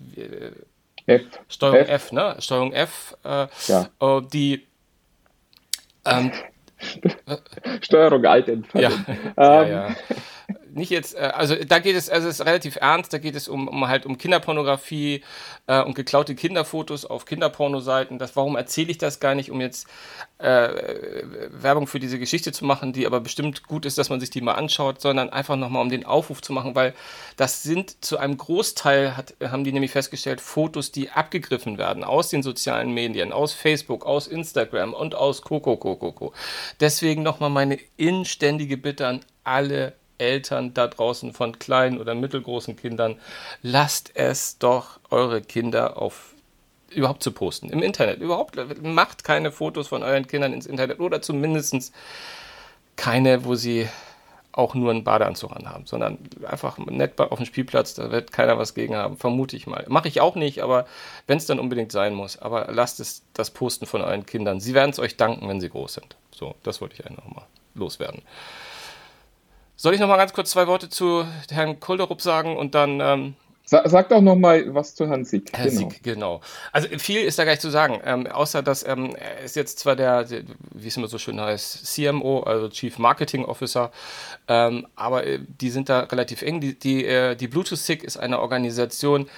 [1.06, 1.22] F.
[1.48, 1.88] Steuerung F.
[1.88, 2.36] F, ne?
[2.38, 3.88] Steuerung F, äh, ja.
[4.00, 4.66] Äh, die
[6.04, 6.32] ähm,
[7.80, 9.04] Steuerung alt entfernen.
[9.36, 9.70] Ja, ähm.
[9.70, 9.96] ja, ja
[10.74, 13.48] nicht jetzt, äh, also da geht es, also es ist relativ ernst, da geht es
[13.48, 15.22] um, um halt um Kinderpornografie
[15.66, 18.18] äh, und geklaute Kinderfotos auf Kinderpornoseiten.
[18.18, 19.86] Das, warum erzähle ich das gar nicht, um jetzt
[20.38, 20.68] äh,
[21.50, 24.40] Werbung für diese Geschichte zu machen, die aber bestimmt gut ist, dass man sich die
[24.40, 26.94] mal anschaut, sondern einfach nochmal um den Aufruf zu machen, weil
[27.36, 32.28] das sind zu einem Großteil, hat, haben die nämlich festgestellt, Fotos, die abgegriffen werden aus
[32.28, 36.32] den sozialen Medien, aus Facebook, aus Instagram und aus Coco, Coco, Coco.
[36.80, 43.16] Deswegen nochmal meine inständige Bitte an alle Eltern da draußen von kleinen oder mittelgroßen Kindern,
[43.62, 46.34] lasst es doch eure Kinder auf
[46.90, 48.20] überhaupt zu posten im Internet.
[48.20, 51.92] Überhaupt macht keine Fotos von euren Kindern ins Internet oder zumindest
[52.96, 53.88] keine, wo sie
[54.52, 58.74] auch nur einen Badeanzug anhaben, sondern einfach nett auf dem Spielplatz, da wird keiner was
[58.74, 59.84] gegen haben, vermute ich mal.
[59.88, 60.86] Mache ich auch nicht, aber
[61.26, 64.60] wenn es dann unbedingt sein muss, aber lasst es das Posten von euren Kindern.
[64.60, 66.16] Sie werden es euch danken, wenn sie groß sind.
[66.30, 68.22] So, das wollte ich einfach mal loswerden.
[69.76, 73.00] Soll ich noch mal ganz kurz zwei Worte zu Herrn Kolderup sagen und dann.
[73.00, 73.34] Ähm,
[73.66, 75.50] Sag, sag doch noch mal was zu Herrn Sieg.
[75.54, 75.78] Herr genau.
[75.78, 76.40] Sieg, genau.
[76.70, 79.78] Also viel ist da gar nicht zu sagen, ähm, außer dass ähm, er ist jetzt
[79.78, 80.42] zwar der, der,
[80.74, 83.90] wie es immer so schön heißt, CMO, also Chief Marketing Officer,
[84.48, 86.60] ähm, aber äh, die sind da relativ eng.
[86.60, 89.30] Die, die, äh, die Bluetooth SIG ist eine Organisation,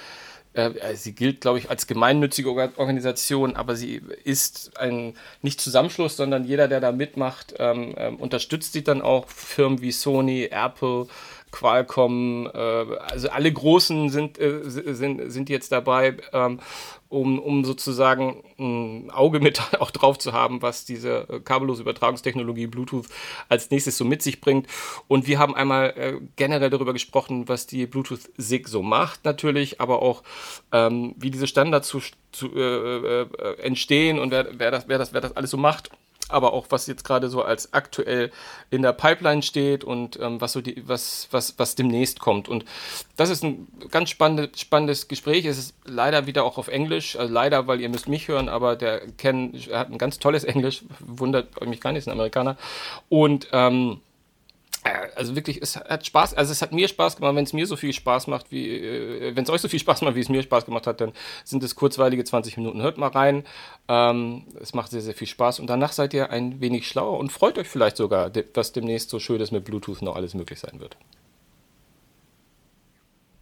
[0.57, 6.17] äh, äh, sie gilt, glaube ich, als gemeinnützige Organisation, aber sie ist ein nicht Zusammenschluss,
[6.17, 9.27] sondern jeder, der da mitmacht, ähm, ähm, unterstützt sie dann auch.
[9.29, 11.07] Firmen wie Sony, Apple,
[11.51, 16.59] Qualcomm, äh, also alle Großen sind, äh, sind, sind jetzt dabei, ähm,
[17.09, 22.67] um, um sozusagen ein Auge mit auch drauf zu haben, was diese äh, kabellose Übertragungstechnologie
[22.67, 23.07] Bluetooth
[23.49, 24.67] als nächstes so mit sich bringt.
[25.07, 29.79] Und wir haben einmal äh, generell darüber gesprochen, was die Bluetooth SIG so macht natürlich,
[29.79, 30.23] aber auch
[30.71, 35.13] ähm, wie diese Standards zu, zu, äh, äh, entstehen und wer, wer, das, wer, das,
[35.13, 35.91] wer das alles so macht
[36.29, 38.31] aber auch was jetzt gerade so als aktuell
[38.69, 42.49] in der Pipeline steht und ähm, was so die, was, was, was demnächst kommt.
[42.49, 42.65] Und
[43.15, 45.45] das ist ein ganz spannendes, spannendes Gespräch.
[45.45, 48.75] Es ist leider wieder auch auf Englisch, also leider, weil ihr müsst mich hören, aber
[48.75, 52.57] der Ken hat ein ganz tolles Englisch, wundert mich gar nicht, ist ein Amerikaner.
[53.09, 54.06] Und ähm, äh,
[55.15, 57.75] also wirklich, es hat Spaß, also es hat mir Spaß gemacht, wenn es mir so
[57.75, 60.43] viel Spaß macht, wie, äh, wenn es euch so viel Spaß macht, wie es mir
[60.43, 61.13] Spaß gemacht hat, dann
[61.43, 62.81] sind es kurzweilige 20 Minuten.
[62.81, 63.43] Hört mal rein.
[63.87, 67.31] Ähm, es macht sehr, sehr viel Spaß und danach seid ihr ein wenig schlauer und
[67.31, 70.79] freut euch vielleicht sogar, was demnächst so schön ist mit Bluetooth noch alles möglich sein
[70.79, 70.97] wird.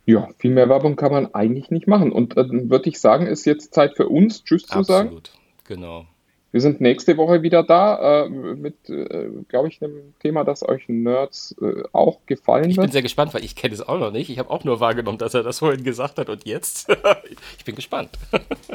[0.06, 2.12] Ja, viel mehr Werbung kann man eigentlich nicht machen.
[2.12, 5.08] Und dann äh, würde ich sagen, ist jetzt Zeit für uns, Tschüss zu sagen.
[5.08, 5.32] Absolut,
[5.64, 6.06] genau.
[6.56, 10.88] Wir sind nächste Woche wieder da äh, mit, äh, glaube ich, einem Thema, das euch
[10.88, 12.86] Nerds äh, auch gefallen ich wird.
[12.86, 14.30] Ich bin sehr gespannt, weil ich kenne es auch noch nicht.
[14.30, 16.88] Ich habe auch nur wahrgenommen, dass er das vorhin gesagt hat und jetzt.
[17.60, 18.12] ich bin gespannt.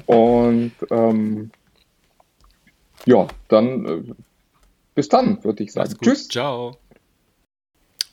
[0.04, 1.50] und ähm,
[3.06, 4.14] ja, dann äh,
[4.94, 5.96] bis dann, würde ich sagen.
[6.02, 6.28] Tschüss.
[6.28, 6.76] Ciao.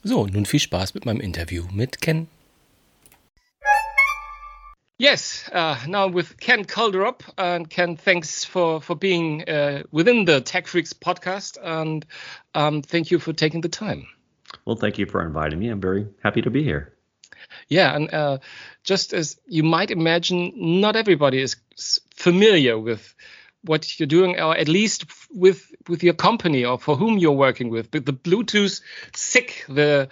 [0.02, 2.28] So, nun viel Spaß mit meinem Interview mit Ken.
[5.00, 7.22] Yes, uh, now with Ken Calderup.
[7.38, 11.58] And Ken, thanks for, for being uh, within the Tech Freaks podcast.
[11.62, 12.06] And
[12.56, 14.08] um, thank you for taking the time.
[14.66, 15.70] Well, thank you for inviting me.
[15.70, 16.94] I'm very happy to be here.
[17.68, 18.38] Yeah, and uh,
[18.84, 21.56] just as you might imagine, not everybody is
[22.16, 23.14] familiar with
[23.64, 27.70] what you're doing, or at least with with your company or for whom you're working
[27.70, 27.92] with.
[27.92, 28.82] But the Bluetooth
[29.14, 30.10] SIG, the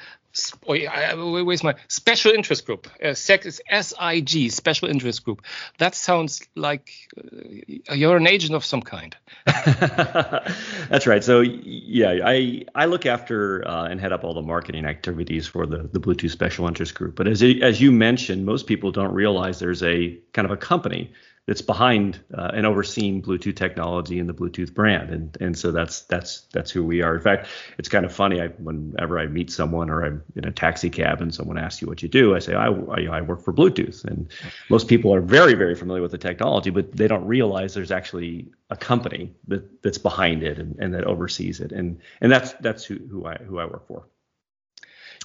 [0.65, 2.87] where's my special interest group?
[3.03, 5.41] Uh, SEC is SIG, special interest group.
[5.77, 9.15] That sounds like uh, you're an agent of some kind.
[9.45, 11.23] That's right.
[11.23, 15.65] So yeah, I I look after uh, and head up all the marketing activities for
[15.65, 17.15] the the Bluetooth special interest group.
[17.15, 21.11] But as as you mentioned, most people don't realize there's a kind of a company
[21.47, 26.01] that's behind uh, and overseeing Bluetooth technology and the Bluetooth brand, and and so that's
[26.01, 27.15] that's that's who we are.
[27.15, 28.41] In fact, it's kind of funny.
[28.41, 31.87] I, whenever I meet someone or I'm in a taxi cab and someone asks you
[31.87, 34.31] what you do, I say I, I, I work for Bluetooth, and
[34.69, 38.47] most people are very very familiar with the technology, but they don't realize there's actually
[38.71, 42.83] a company that that's behind it and, and that oversees it, and and that's that's
[42.85, 44.07] who, who I who I work for.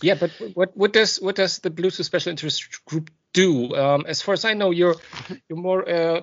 [0.03, 3.75] Yeah, but what what does what does the Bluetooth Special Interest Group do?
[3.75, 4.97] Um, as far as I know, you're
[5.49, 6.21] you're more uh,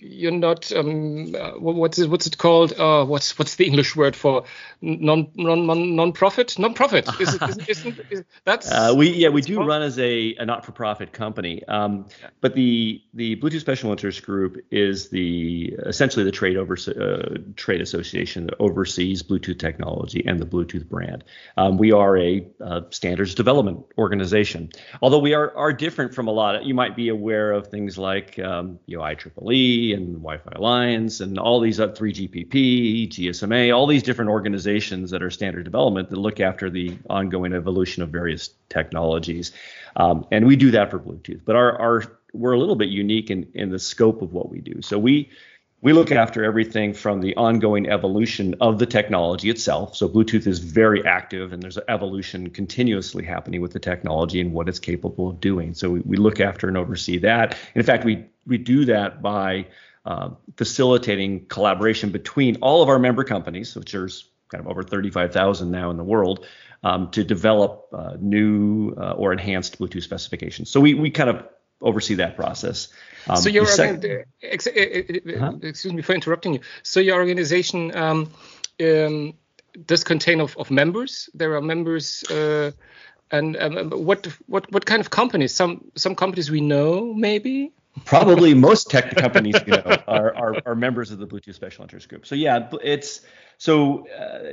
[0.00, 2.72] you're not um, uh, what's it, what's it called?
[2.72, 4.44] Uh, what's what's the English word for
[4.80, 6.58] non non non non profit?
[6.58, 7.08] Non profit.
[7.20, 10.46] Is it, isn't, isn't, is, that's uh, we yeah we do run as a, a
[10.46, 11.62] not for profit company.
[11.66, 12.30] Um, yeah.
[12.40, 17.80] But the the Bluetooth Special Interest Group is the essentially the trade over uh, trade
[17.80, 21.24] association that oversees Bluetooth technology and the Bluetooth brand.
[21.56, 24.70] Um, we are a uh, standards development organization.
[25.02, 27.98] Although we are are different from a lot of you might be aware of things
[27.98, 33.86] like um, you know IEEE and Wi-Fi Alliance and all these up 3GPP, GSMA, all
[33.86, 38.50] these different organizations that are standard development that look after the ongoing evolution of various
[38.68, 39.52] technologies.
[39.96, 43.30] Um, and we do that for Bluetooth, but our, our we're a little bit unique
[43.30, 44.82] in, in the scope of what we do.
[44.82, 45.30] So we
[45.82, 49.96] we look after everything from the ongoing evolution of the technology itself.
[49.96, 54.52] So Bluetooth is very active and there's an evolution continuously happening with the technology and
[54.52, 55.72] what it's capable of doing.
[55.72, 57.52] So we, we look after and oversee that.
[57.74, 59.66] And In fact, we we do that by
[60.04, 65.70] uh, facilitating collaboration between all of our member companies, which there's kind of over 35,000
[65.70, 66.46] now in the world,
[66.82, 70.70] um, to develop uh, new uh, or enhanced Bluetooth specifications.
[70.70, 71.44] So we, we kind of
[71.80, 72.88] oversee that process.
[73.28, 74.04] Um, so your sec-
[74.42, 75.52] ex- uh-huh.
[75.62, 76.60] excuse me for interrupting you.
[76.82, 78.30] So your organization um,
[78.80, 79.34] um,
[79.86, 81.28] does contain of, of members.
[81.34, 82.24] There are members.
[82.24, 82.72] Uh,
[83.30, 85.54] and um, what what what kind of companies?
[85.54, 87.72] Some some companies we know maybe
[88.04, 92.08] probably most tech companies you know are, are, are members of the Bluetooth Special Interest
[92.08, 92.26] Group.
[92.26, 93.20] So yeah, it's
[93.58, 94.52] so uh,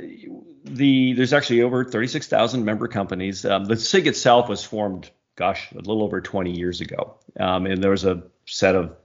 [0.64, 3.44] the there's actually over 36,000 member companies.
[3.44, 7.82] Um, the SIG itself was formed, gosh, a little over 20 years ago, um, and
[7.82, 8.96] there was a set of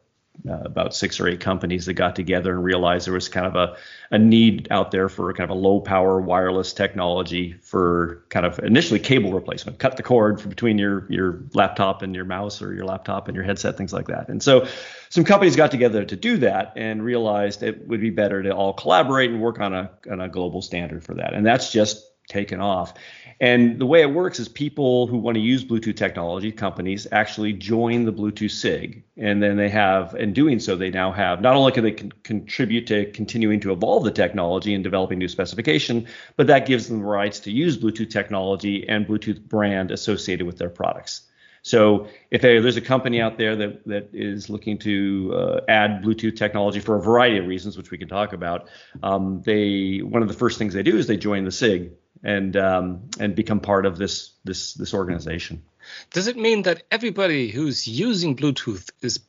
[0.50, 3.56] uh, about six or eight companies that got together and realized there was kind of
[3.56, 3.78] a,
[4.10, 8.58] a need out there for kind of a low power wireless technology for kind of
[8.60, 12.84] initially cable replacement, cut the cord between your your laptop and your mouse or your
[12.84, 14.28] laptop and your headset, things like that.
[14.28, 14.68] And so
[15.10, 18.74] some companies got together to do that and realized it would be better to all
[18.74, 21.36] collaborate and work on a on a global standard for that.
[21.36, 22.94] And that's just taken off.
[23.40, 27.54] And the way it works is people who want to use Bluetooth technology, companies actually
[27.54, 29.04] join the Bluetooth SIG.
[29.18, 32.14] And then they have, in doing so, they now have not only can they con-
[32.24, 37.00] contribute to continuing to evolve the technology and developing new specification, but that gives them
[37.00, 41.24] the rights to use Bluetooth technology and Bluetooth brand associated with their products.
[41.64, 46.36] So if there's a company out there that that is looking to uh, add Bluetooth
[46.36, 48.68] technology for a variety of reasons, which we can talk about,
[49.02, 51.94] um, they one of the first things they do is they join the SIG
[52.24, 55.64] and um, and become part of this this this organization.
[56.12, 59.20] Does it mean that everybody who's using Bluetooth is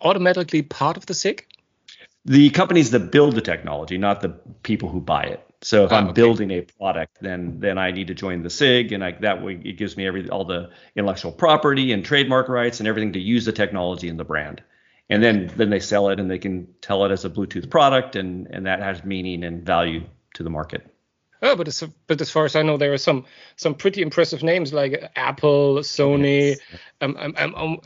[0.00, 1.46] automatically part of the SIG?
[2.24, 4.30] The companies that build the technology, not the
[4.62, 5.42] people who buy it.
[5.62, 6.12] So if oh, I'm okay.
[6.12, 9.60] building a product, then then I need to join the SIG, and I, that way
[9.64, 13.44] it gives me every all the intellectual property and trademark rights and everything to use
[13.44, 14.62] the technology and the brand.
[15.08, 18.16] And then then they sell it and they can tell it as a Bluetooth product,
[18.16, 20.95] and and that has meaning and value to the market.
[21.42, 23.24] Oh, but as, but as far as I know, there are some
[23.56, 26.58] some pretty impressive names like Apple, Sony, yes.
[27.00, 27.78] um, um, um, um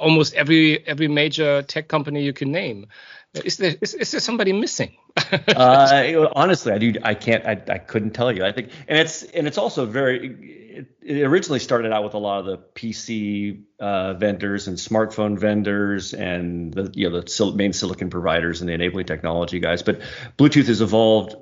[0.00, 2.86] almost every every major tech company you can name.
[3.34, 4.96] Is there is, is there somebody missing?
[5.48, 6.94] uh, honestly, I do.
[7.02, 7.44] I can't.
[7.44, 8.44] I, I couldn't tell you.
[8.44, 10.56] I think, and it's and it's also very.
[10.78, 15.38] It, it originally started out with a lot of the PC uh, vendors and smartphone
[15.38, 19.82] vendors and the you know the main silicon providers and the enabling technology guys.
[19.82, 20.00] But
[20.38, 21.34] Bluetooth has evolved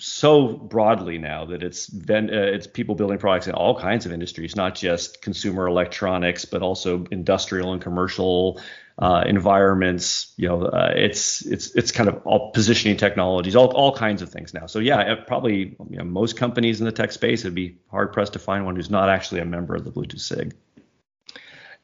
[0.00, 4.56] so broadly now that it's uh, it's people building products in all kinds of industries,
[4.56, 8.60] not just consumer electronics, but also industrial and commercial
[8.98, 10.32] uh, environments.
[10.36, 14.30] You know, uh, it's it's it's kind of all positioning technologies, all all kinds of
[14.30, 14.66] things now.
[14.66, 18.34] So yeah, probably you know, most companies in the tech space would be hard pressed
[18.34, 20.54] to find one who's not actually a member of the Bluetooth SIG.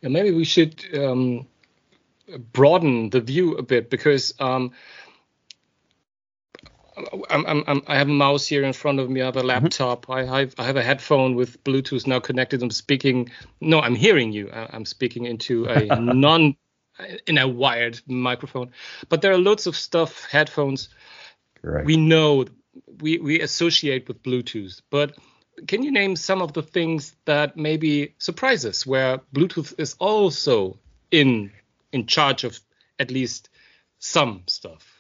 [0.00, 1.46] Yeah, maybe we should um,
[2.52, 4.34] broaden the view a bit because.
[4.38, 4.72] Um,
[7.30, 9.20] I'm, I'm, I'm, i have a mouse here in front of me.
[9.22, 9.48] I have a mm-hmm.
[9.48, 10.06] laptop.
[10.06, 10.32] Mm-hmm.
[10.32, 12.62] I, have, I have a headphone with Bluetooth now connected.
[12.62, 13.30] I'm speaking.
[13.60, 14.50] No, I'm hearing you.
[14.52, 16.56] I'm speaking into a non
[17.26, 18.70] in a wired microphone.
[19.08, 20.88] But there are lots of stuff, headphones.
[21.60, 21.86] Correct.
[21.86, 22.46] We know
[23.00, 24.80] we we associate with Bluetooth.
[24.90, 25.16] But
[25.66, 30.78] can you name some of the things that maybe surprise us, where Bluetooth is also
[31.10, 31.52] in
[31.92, 32.58] in charge of
[32.98, 33.48] at least
[33.98, 34.93] some stuff?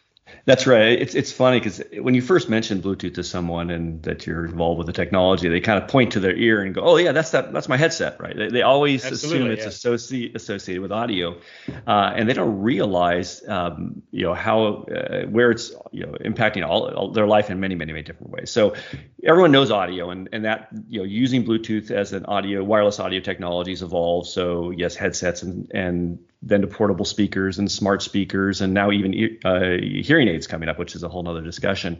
[0.46, 1.00] That's right.
[1.00, 4.78] It's it's funny because when you first mention Bluetooth to someone and that you're involved
[4.78, 7.30] with the technology, they kind of point to their ear and go, "Oh yeah, that's
[7.30, 7.52] that.
[7.52, 8.36] That's my headset." Right?
[8.36, 9.90] They, they always Absolutely, assume it's yeah.
[9.90, 11.38] associ- associated with audio,
[11.86, 16.66] uh, and they don't realize, um, you know, how uh, where it's you know impacting
[16.66, 18.50] all, all, their life in many, many, many different ways.
[18.50, 18.74] So
[19.22, 23.20] everyone knows audio, and and that you know using Bluetooth as an audio wireless audio
[23.20, 24.28] technology has evolved.
[24.28, 29.38] So yes, headsets and and then to portable speakers and smart speakers, and now even
[29.44, 31.98] uh, hearing aids coming up, which is a whole other discussion.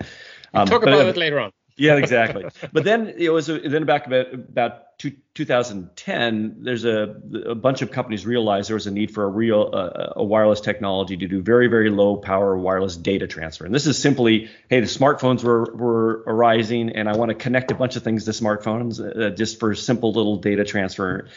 [0.53, 1.51] Um, Talk about it later on.
[1.76, 2.45] yeah, exactly.
[2.72, 6.59] but then it was then back about about two, 2010.
[6.61, 7.16] There's a
[7.47, 10.61] a bunch of companies realized there was a need for a real uh, a wireless
[10.61, 13.64] technology to do very very low power wireless data transfer.
[13.64, 17.70] And this is simply, hey, the smartphones were were arising, and I want to connect
[17.70, 21.28] a bunch of things to smartphones uh, just for simple little data transfer.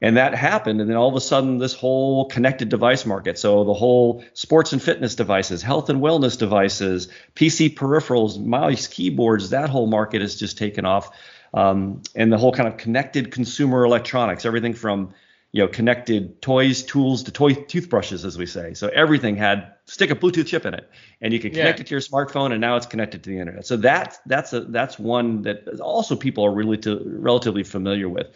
[0.00, 0.80] And that happened.
[0.80, 4.72] And then all of a sudden, this whole connected device market so the whole sports
[4.72, 10.36] and fitness devices, health and wellness devices, PC peripherals, mouse, keyboards that whole market has
[10.36, 11.16] just taken off.
[11.54, 15.14] Um, and the whole kind of connected consumer electronics, everything from
[15.52, 18.74] you know connected toys, tools to toy toothbrushes, as we say.
[18.74, 20.90] So everything had stick a Bluetooth chip in it,
[21.20, 21.82] and you can connect yeah.
[21.82, 23.64] it to your smartphone, and now it's connected to the internet.
[23.64, 28.32] So that's that's a that's one that also people are really to, relatively familiar with.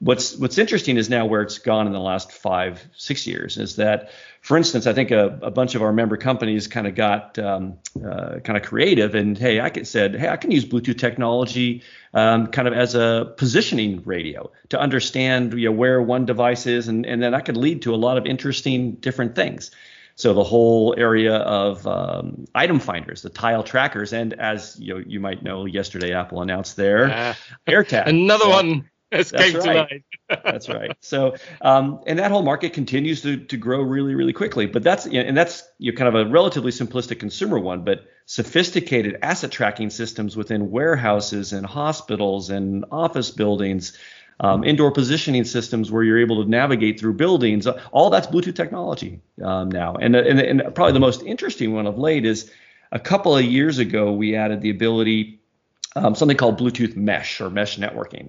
[0.00, 3.76] What's what's interesting is now where it's gone in the last five six years is
[3.76, 4.10] that,
[4.42, 7.78] for instance, I think a, a bunch of our member companies kind of got um,
[7.96, 11.82] uh, kind of creative and hey, I could said hey I can use Bluetooth technology
[12.14, 16.86] um, kind of as a positioning radio to understand you know where one device is
[16.86, 19.72] and and then that could lead to a lot of interesting different things.
[20.14, 25.04] So the whole area of um, item finders, the tile trackers, and as you know,
[25.06, 27.34] you might know, yesterday Apple announced their uh,
[27.68, 28.06] AirTag.
[28.06, 30.04] Another so, one That's right.
[30.28, 30.96] that's right.
[31.00, 34.66] So, um, and that whole market continues to, to grow really, really quickly.
[34.66, 39.18] But that's and that's you know, kind of a relatively simplistic consumer one, but sophisticated
[39.22, 43.96] asset tracking systems within warehouses and hospitals and office buildings,
[44.40, 47.66] um, indoor positioning systems where you're able to navigate through buildings.
[47.66, 49.94] All that's Bluetooth technology um, now.
[49.94, 52.50] And, and and probably the most interesting one of late is
[52.92, 55.38] a couple of years ago we added the ability
[55.96, 58.28] um, something called Bluetooth Mesh or Mesh networking.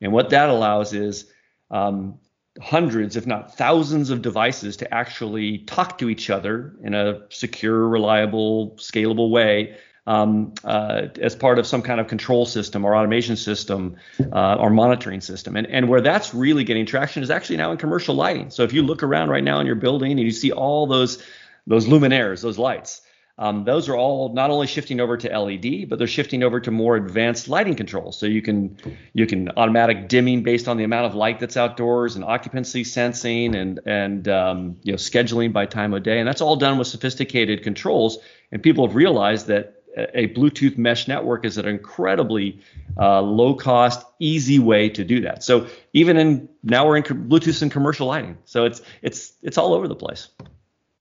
[0.00, 1.30] And what that allows is
[1.70, 2.18] um,
[2.60, 7.88] hundreds, if not thousands, of devices to actually talk to each other in a secure,
[7.88, 9.76] reliable, scalable way
[10.06, 13.96] um, uh, as part of some kind of control system or automation system
[14.32, 15.56] uh, or monitoring system.
[15.56, 18.50] And, and where that's really getting traction is actually now in commercial lighting.
[18.50, 21.22] So if you look around right now in your building and you see all those
[21.68, 23.00] those luminaires, those lights,
[23.38, 26.70] um, those are all not only shifting over to LED, but they're shifting over to
[26.70, 28.18] more advanced lighting controls.
[28.18, 28.78] So you can
[29.12, 33.54] you can automatic dimming based on the amount of light that's outdoors, and occupancy sensing,
[33.54, 36.86] and and um, you know scheduling by time of day, and that's all done with
[36.86, 38.18] sophisticated controls.
[38.52, 42.60] And people have realized that a Bluetooth mesh network is an incredibly
[42.98, 45.42] uh, low cost, easy way to do that.
[45.42, 49.74] So even in now we're in Bluetooth and commercial lighting, so it's it's it's all
[49.74, 50.28] over the place.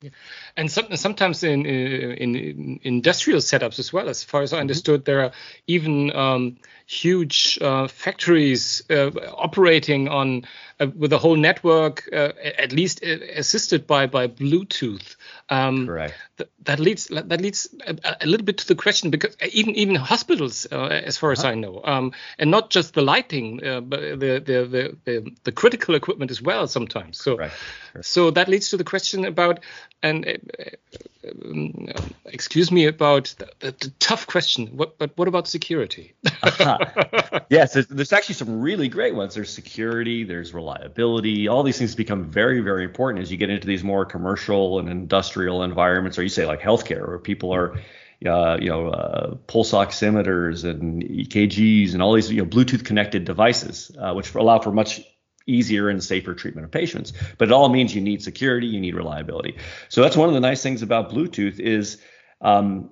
[0.01, 0.09] Yeah.
[0.57, 4.61] And some, sometimes in, in, in industrial setups as well, as far as I mm-hmm.
[4.61, 5.11] understood, mm-hmm.
[5.11, 5.31] there are
[5.67, 10.45] even um, huge uh, factories uh, operating on
[10.79, 15.15] uh, with a whole network, uh, at least uh, assisted by by Bluetooth.
[15.49, 16.13] Um, Correct.
[16.37, 19.95] Th- that leads that leads a, a, little bit to the question because even even
[19.95, 24.43] hospitals, uh, as far as I know, um, and not just the lighting, but the
[24.45, 27.17] the, the the, the critical equipment as well sometimes.
[27.19, 27.49] So
[28.01, 29.61] so that leads to the question about
[30.03, 30.44] and
[32.25, 34.67] excuse me about the, the, the, tough question.
[34.67, 36.13] What, but what about security?
[36.43, 37.39] uh-huh.
[37.49, 39.35] Yes, there's, there's, actually some really great ones.
[39.35, 41.47] There's security, there's reliability.
[41.47, 44.89] All these things become very, very important as you get into these more commercial and
[44.89, 47.79] industrial environments, or you say like healthcare, where people are.
[48.25, 53.25] Uh, you know, uh, pulse oximeters and EKGs and all these you know Bluetooth connected
[53.25, 55.01] devices, uh, which allow for much
[55.47, 57.13] easier and safer treatment of patients.
[57.37, 59.57] But it all means you need security, you need reliability.
[59.89, 61.97] So that's one of the nice things about Bluetooth is
[62.41, 62.89] um,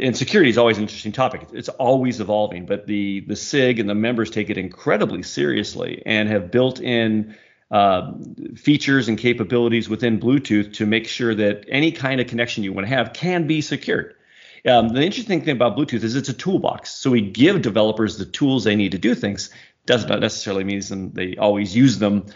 [0.00, 1.48] and security is always an interesting topic.
[1.52, 6.28] It's always evolving, but the the SIG and the members take it incredibly seriously and
[6.28, 7.36] have built in
[7.70, 8.12] uh,
[8.56, 12.86] features and capabilities within Bluetooth to make sure that any kind of connection you want
[12.86, 14.14] to have can be secured.
[14.66, 16.90] Um, the interesting thing about Bluetooth is it's a toolbox.
[16.90, 19.50] So we give developers the tools they need to do things
[19.88, 22.26] does not necessarily mean they always use them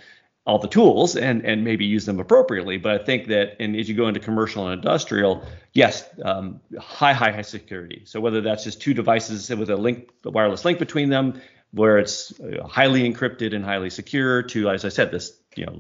[0.45, 2.79] all the tools and and maybe use them appropriately.
[2.79, 7.13] But I think that and as you go into commercial and industrial, yes, um, high
[7.13, 8.03] high high security.
[8.07, 11.41] So whether that's just two devices with a link, a wireless link between them,
[11.73, 15.77] where it's uh, highly encrypted and highly secure, to as I said, this you know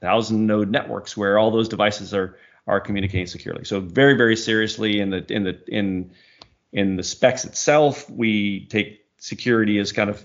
[0.00, 3.64] thousand node networks where all those devices are are communicating securely.
[3.64, 6.12] So very very seriously in the in the in
[6.72, 10.24] in the specs itself, we take security as kind of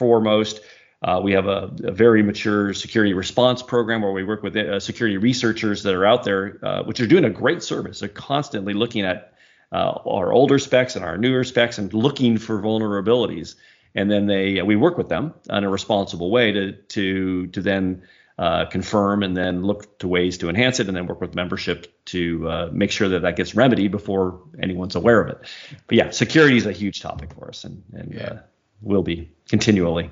[0.00, 0.60] foremost.
[1.02, 4.80] Uh, we have a, a, very mature security response program where we work with uh,
[4.80, 8.00] security researchers that are out there, uh, which are doing a great service.
[8.00, 9.32] They're constantly looking at
[9.72, 13.54] uh, our older specs and our newer specs and looking for vulnerabilities.
[13.94, 18.02] And then they we work with them in a responsible way to to to then
[18.40, 21.86] uh, confirm, and then look to ways to enhance it, and then work with membership
[22.06, 25.38] to uh, make sure that that gets remedied before anyone's aware of it.
[25.86, 28.38] But yeah, security is a huge topic for us, and, and yeah.
[28.82, 30.10] Will be continually.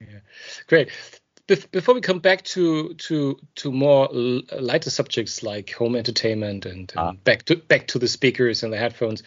[0.00, 0.20] Yeah.
[0.66, 0.90] Great.
[1.46, 6.98] before we come back to to to more lighter subjects like home entertainment and, and
[6.98, 7.12] ah.
[7.24, 9.22] back to back to the speakers and the headphones,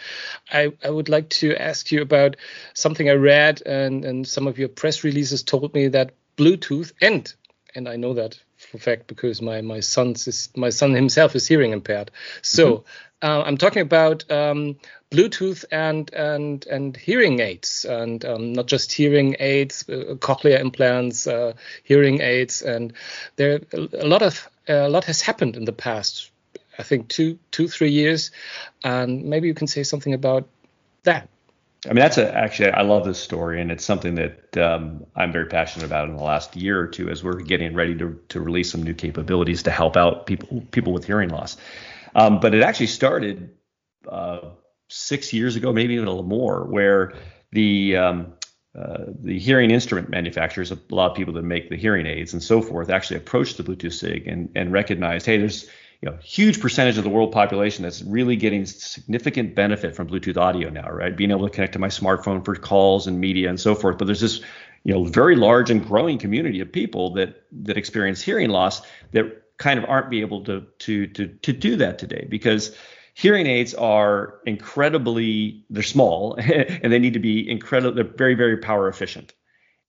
[0.52, 2.38] I, I would like to ask you about
[2.74, 7.34] something I read and and some of your press releases told me that Bluetooth and
[7.76, 11.48] and I know that for fact because my my son's is, my son himself is
[11.48, 12.12] hearing impaired.
[12.42, 12.90] So mm-hmm.
[13.22, 14.78] Uh, I'm talking about um,
[15.12, 21.28] Bluetooth and and and hearing aids, and um, not just hearing aids, uh, cochlear implants,
[21.28, 21.54] uh,
[21.84, 22.94] hearing aids, and
[23.36, 26.32] there a lot of a lot has happened in the past.
[26.78, 28.32] I think two two three years,
[28.84, 30.48] and maybe you can say something about
[31.04, 31.28] that.
[31.86, 35.32] I mean, that's a, actually, I love this story, and it's something that um, I'm
[35.32, 38.42] very passionate about in the last year or two as we're getting ready to, to
[38.42, 41.56] release some new capabilities to help out people people with hearing loss.
[42.18, 43.52] Um, but it actually started
[44.10, 44.40] uh,
[44.90, 47.14] six years ago, maybe even a little more, where
[47.52, 48.34] the um,
[48.78, 52.44] uh, the hearing instrument manufacturers, a lot of people that make the hearing aids and
[52.44, 55.70] so forth, actually approached the Bluetooth SIG and, and recognized, hey, there's
[56.02, 60.38] you know, huge percentage of the world population that's really getting significant benefit from Bluetooth
[60.38, 61.16] audio now, right?
[61.16, 63.98] Being able to connect to my smartphone for calls and media and so forth.
[63.98, 64.42] But there's this,
[64.84, 69.42] you know, very large and growing community of people that that experience hearing loss that
[69.58, 72.76] kind of aren't be able to to to to do that today because
[73.14, 78.58] hearing aids are incredibly they're small and they need to be incredible they're very very
[78.58, 79.34] power efficient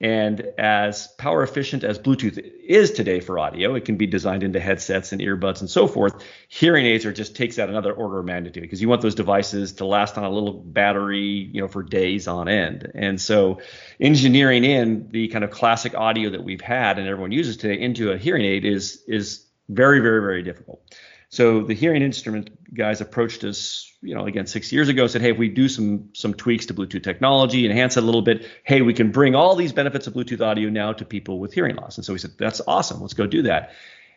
[0.00, 4.60] and as power efficient as Bluetooth is today for audio, it can be designed into
[4.60, 6.24] headsets and earbuds and so forth.
[6.46, 9.72] Hearing aids are just takes that another order of magnitude because you want those devices
[9.74, 12.92] to last on a little battery, you know, for days on end.
[12.94, 13.60] And so
[13.98, 18.12] engineering in the kind of classic audio that we've had and everyone uses today into
[18.12, 20.82] a hearing aid is is very, very, very difficult.
[21.30, 25.32] So the hearing instrument guys approached us, you know, again six years ago, said, hey,
[25.32, 28.80] if we do some some tweaks to Bluetooth technology, enhance it a little bit, hey,
[28.80, 31.98] we can bring all these benefits of Bluetooth audio now to people with hearing loss.
[31.98, 33.72] And so we said, that's awesome, let's go do that.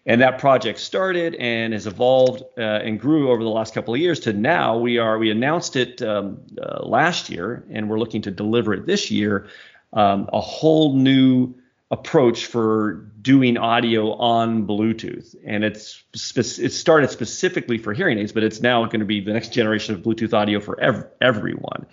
[0.05, 3.99] And that project started and has evolved uh, and grew over the last couple of
[3.99, 8.21] years to now we are we announced it um, uh, last year and we're looking
[8.23, 9.47] to deliver it this year,
[9.93, 11.53] um, a whole new
[11.91, 16.03] approach for doing audio on Bluetooth, and it's
[16.35, 19.93] it started specifically for hearing aids, but it's now going to be the next generation
[19.93, 21.85] of Bluetooth audio for ev- everyone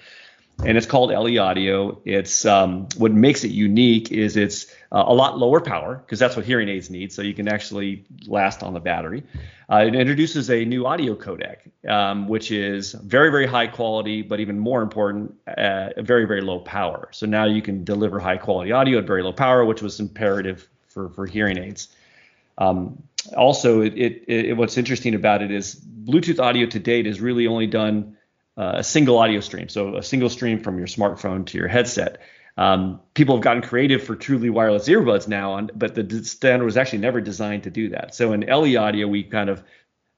[0.64, 2.00] and it's called LE Audio.
[2.04, 6.36] It's um, what makes it unique is it's uh, a lot lower power because that's
[6.36, 9.22] what hearing aids need, so you can actually last on the battery.
[9.70, 11.58] Uh, it introduces a new audio codec,
[11.88, 16.60] um, which is very very high quality, but even more important, uh, very very low
[16.60, 17.08] power.
[17.12, 20.68] So now you can deliver high quality audio at very low power, which was imperative
[20.88, 21.88] for for hearing aids.
[22.56, 23.02] Um,
[23.36, 27.46] also, it, it, it, what's interesting about it is Bluetooth audio to date has really
[27.46, 28.16] only done
[28.56, 32.20] uh, a single audio stream, so a single stream from your smartphone to your headset.
[32.58, 36.76] Um, people have gotten creative for truly wireless earbuds now, on, but the standard was
[36.76, 38.16] actually never designed to do that.
[38.16, 39.62] So in LE audio, we kind of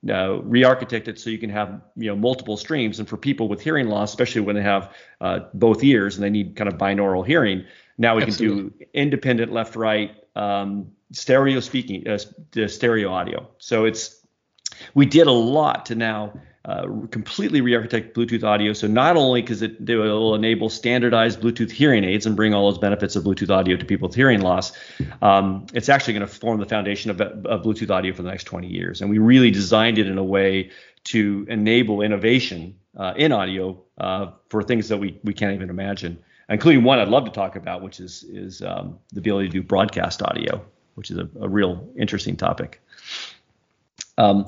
[0.08, 2.98] uh, re-architected so you can have you know multiple streams.
[2.98, 6.30] And for people with hearing loss, especially when they have uh, both ears and they
[6.30, 7.66] need kind of binaural hearing,
[7.98, 8.70] now we Absolutely.
[8.70, 12.18] can do independent left-right um, stereo speaking, uh,
[12.66, 13.46] stereo audio.
[13.58, 14.24] So it's
[14.94, 16.32] we did a lot to now
[16.64, 18.74] uh, completely re-architect Bluetooth audio.
[18.74, 22.78] So not only because it, will enable standardized Bluetooth hearing aids and bring all those
[22.78, 24.72] benefits of Bluetooth audio to people with hearing loss,
[25.22, 28.44] um, it's actually going to form the foundation of, of, Bluetooth audio for the next
[28.44, 29.00] 20 years.
[29.00, 30.70] And we really designed it in a way
[31.04, 36.18] to enable innovation uh, in audio uh, for things that we we can't even imagine,
[36.50, 39.62] including one I'd love to talk about, which is is um, the ability to do
[39.62, 40.62] broadcast audio,
[40.94, 42.82] which is a, a real interesting topic.
[44.18, 44.44] Um,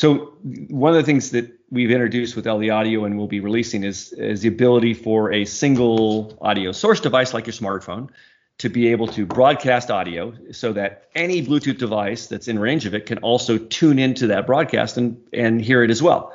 [0.00, 0.32] so
[0.70, 4.14] one of the things that we've introduced with LE Audio and we'll be releasing is,
[4.14, 8.08] is the ability for a single audio source device like your smartphone
[8.56, 12.94] to be able to broadcast audio so that any Bluetooth device that's in range of
[12.94, 16.32] it can also tune into that broadcast and, and hear it as well.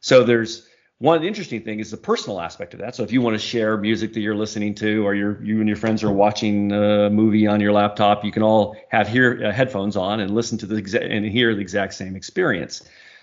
[0.00, 0.67] So there's
[1.00, 2.96] one interesting thing is the personal aspect of that.
[2.96, 5.68] So if you want to share music that you're listening to, or you you and
[5.68, 9.96] your friends are watching a movie on your laptop, you can all have uh, headphones
[9.96, 12.82] on and listen to the exa- and hear the exact same experience.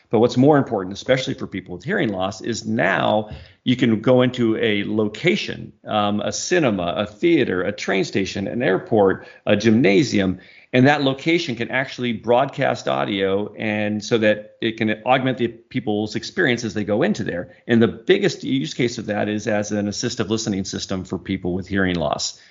[0.10, 3.30] But what's more important, especially for people with hearing loss, is now
[3.64, 8.62] you can go into a location, um, a cinema, a theater, a train station, an
[8.62, 10.40] airport, a gymnasium,
[10.72, 16.16] and that location can actually broadcast audio and so that it can augment the people's
[16.16, 17.56] experience as they go into there.
[17.66, 21.54] And the biggest use case of that is as an assistive listening system for people
[21.54, 22.42] with hearing loss.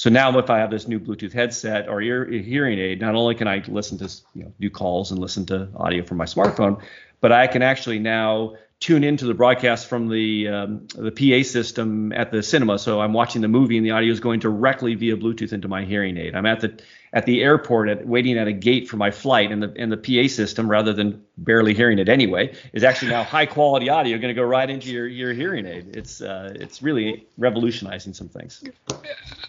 [0.00, 3.34] So now if I have this new Bluetooth headset or ear hearing aid, not only
[3.34, 6.80] can I listen to you know calls and listen to audio from my smartphone,
[7.20, 12.14] but I can actually now tune into the broadcast from the um, the PA system
[12.14, 12.78] at the cinema.
[12.78, 15.84] So I'm watching the movie and the audio is going directly via Bluetooth into my
[15.84, 16.34] hearing aid.
[16.34, 16.80] I'm at the
[17.12, 19.96] at the airport at, waiting at a gate for my flight, and the and the
[19.96, 24.34] PA system, rather than barely hearing it anyway, is actually now high quality audio going
[24.34, 25.96] to go right into your, your hearing aid.
[25.96, 28.62] It's uh, it's really revolutionizing some things.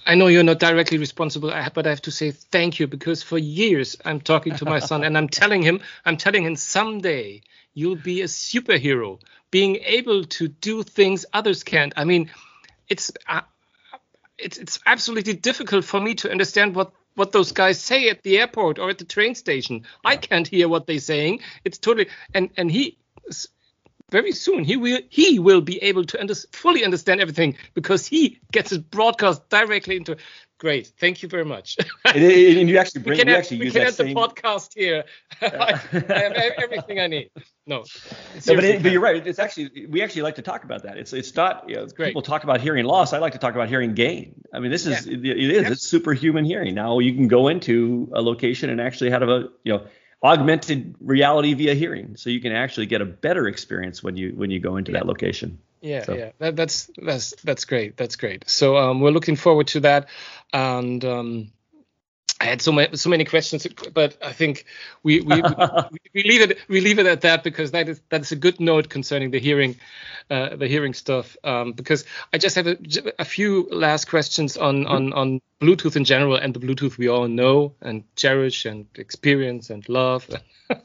[0.05, 3.37] I know you're not directly responsible, but I have to say thank you because for
[3.37, 7.41] years I'm talking to my son and I'm telling him I'm telling him someday
[7.73, 9.19] you'll be a superhero,
[9.51, 11.93] being able to do things others can't.
[11.95, 12.31] I mean,
[12.89, 13.41] it's uh,
[14.37, 18.39] it's it's absolutely difficult for me to understand what what those guys say at the
[18.39, 19.83] airport or at the train station.
[20.05, 21.41] I can't hear what they're saying.
[21.63, 22.97] It's totally and and he
[24.11, 28.39] very soon he will he will be able to under, fully understand everything because he
[28.51, 30.17] gets it broadcast directly into
[30.61, 31.75] Great, thank you very much.
[32.05, 32.21] and,
[32.69, 34.13] you actually bring, we can we have, actually we use can have same.
[34.13, 35.05] the podcast here.
[35.41, 35.47] I,
[35.91, 37.31] I have everything I need.
[37.65, 37.83] No,
[38.45, 39.25] No, but, it, but you're right.
[39.25, 40.99] It's actually we actually like to talk about that.
[40.99, 42.09] It's it's not you know, great.
[42.09, 43.11] people talk about hearing loss.
[43.11, 44.35] I like to talk about hearing gain.
[44.53, 45.13] I mean, this is Yeah.
[45.13, 46.75] it, it is it's superhuman hearing.
[46.75, 49.87] Now you can go into a location and actually have a you know
[50.23, 54.51] augmented reality via hearing, so you can actually get a better experience when you when
[54.51, 55.57] you go into that location.
[55.81, 57.97] Yeah, So- yeah, that, that's that's that's great.
[57.97, 58.49] That's great.
[58.49, 60.09] So um, we're looking forward to that,
[60.53, 61.51] and um,
[62.39, 64.65] I had so many so many questions, but I think
[65.03, 65.41] we we,
[65.91, 68.59] we, we leave it we leave it at that because that is that's a good
[68.59, 69.75] note concerning the hearing,
[70.29, 71.37] uh, the hearing stuff.
[71.43, 72.77] Um, because I just have a,
[73.19, 77.27] a few last questions on on on Bluetooth in general and the Bluetooth we all
[77.27, 80.27] know and cherish and experience and love.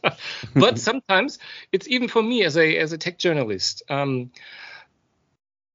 [0.55, 1.38] but sometimes
[1.72, 3.82] it's even for me as a as a tech journalist.
[3.88, 4.30] Um,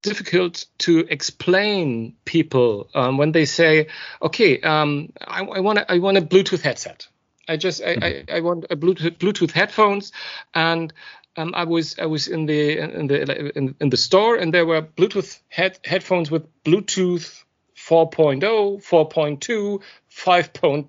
[0.02, 3.88] difficult to explain people um, when they say,
[4.22, 7.08] "Okay, um, I, I want I want a Bluetooth headset.
[7.47, 10.12] I just I, I, I want a Bluetooth Bluetooth headphones."
[10.54, 10.93] And
[11.38, 14.66] um, I was I was in the in the in, in the store and there
[14.66, 17.43] were Bluetooth head, headphones with Bluetooth
[17.76, 18.41] 4.0,
[18.84, 20.54] 4.2, 5.
[20.54, 20.88] Point,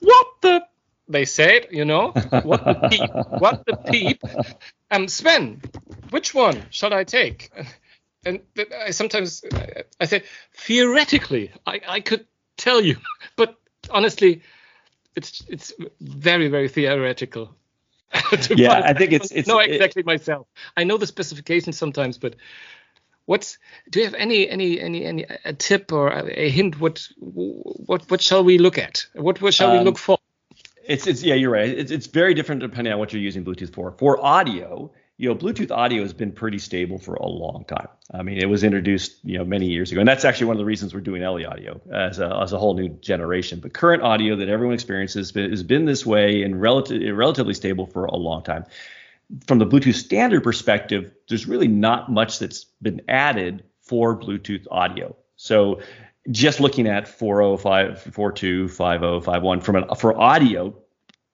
[0.00, 0.66] what the
[1.08, 2.12] they said, you know,
[2.42, 3.10] what the peep,
[3.40, 4.22] what the peep.
[4.92, 5.62] Um, Sven,
[6.10, 7.52] which one shall I take?
[8.24, 8.40] And
[8.86, 9.42] I sometimes
[10.00, 10.22] I say
[10.54, 12.96] theoretically I, I could tell you,
[13.36, 13.56] but
[13.90, 14.42] honestly,
[15.16, 17.54] it's it's very very theoretical.
[18.50, 20.46] Yeah, I think it's- it's- it- exactly myself.
[20.76, 22.34] I know the specifications sometimes, but
[23.26, 23.58] what's
[23.90, 26.80] do you have any any any any a tip or a, a hint?
[26.80, 29.06] What what what shall we look at?
[29.14, 30.18] What what shall we Um, look for?
[30.84, 31.68] It's it's yeah, you're right.
[31.78, 33.92] It's it's very different depending on what you're using Bluetooth for.
[33.92, 34.90] For audio,
[35.20, 37.88] you know, Bluetooth audio has been pretty stable for a long time.
[38.10, 40.60] I mean, it was introduced, you know, many years ago, and that's actually one of
[40.60, 43.60] the reasons we're doing LE audio as a as a whole new generation.
[43.60, 48.06] But current audio that everyone experiences has been, this way and relative, relatively stable for
[48.06, 48.64] a long time.
[49.46, 55.14] From the Bluetooth standard perspective, there's really not much that's been added for Bluetooth audio.
[55.36, 55.82] So
[56.30, 60.74] just looking at 405, 42, 50, 51 from an for audio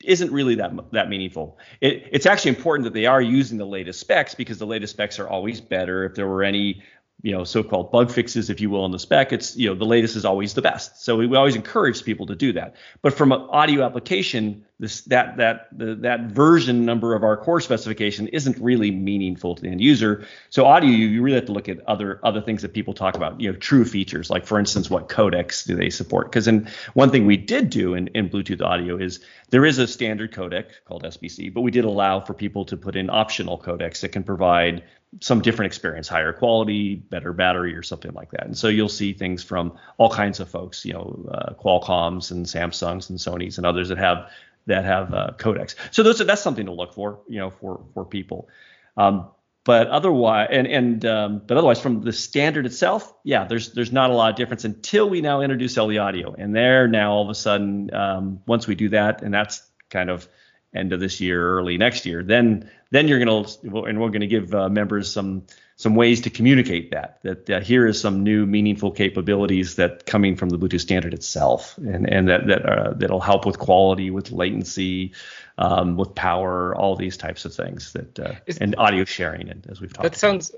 [0.04, 1.58] isn't really that that meaningful.
[1.80, 5.18] It, it's actually important that they are using the latest specs because the latest specs
[5.18, 6.04] are always better.
[6.04, 6.82] If there were any,
[7.22, 9.86] you know, so-called bug fixes, if you will, in the spec, it's you know the
[9.86, 11.02] latest is always the best.
[11.02, 12.76] So we, we always encourage people to do that.
[13.00, 17.60] But from an audio application, this that that the, that version number of our core
[17.62, 20.26] specification isn't really meaningful to the end user.
[20.50, 23.16] So audio, you, you really have to look at other other things that people talk
[23.16, 23.40] about.
[23.40, 26.30] You know, true features like for instance, what codecs do they support?
[26.30, 29.86] Because in one thing we did do in, in Bluetooth audio is there is a
[29.86, 34.00] standard codec called SBC, but we did allow for people to put in optional codecs
[34.00, 34.84] that can provide
[35.20, 38.44] some different experience, higher quality, better battery, or something like that.
[38.46, 42.46] And so you'll see things from all kinds of folks, you know, uh, Qualcomm's and
[42.46, 44.30] Samsungs and Sony's and others that have
[44.66, 45.74] that have uh, codecs.
[45.90, 48.48] So those that's something to look for, you know, for for people.
[48.96, 49.28] Um,
[49.64, 54.10] but otherwise, and and um, but otherwise, from the standard itself, yeah, there's there's not
[54.10, 57.30] a lot of difference until we now introduce LE audio, and there now all of
[57.30, 60.28] a sudden, um, once we do that, and that's kind of
[60.76, 63.44] end of this year, early next year, then then you're gonna
[63.88, 65.42] and we're gonna give uh, members some
[65.78, 70.36] some ways to communicate that that uh, here is some new meaningful capabilities that coming
[70.36, 74.32] from the Bluetooth standard itself, and and that that uh, that'll help with quality, with
[74.32, 75.12] latency,
[75.58, 79.66] um, with power, all these types of things that uh, Is- and audio sharing, and
[79.68, 80.02] as we've talked.
[80.02, 80.18] That about.
[80.18, 80.54] sounds,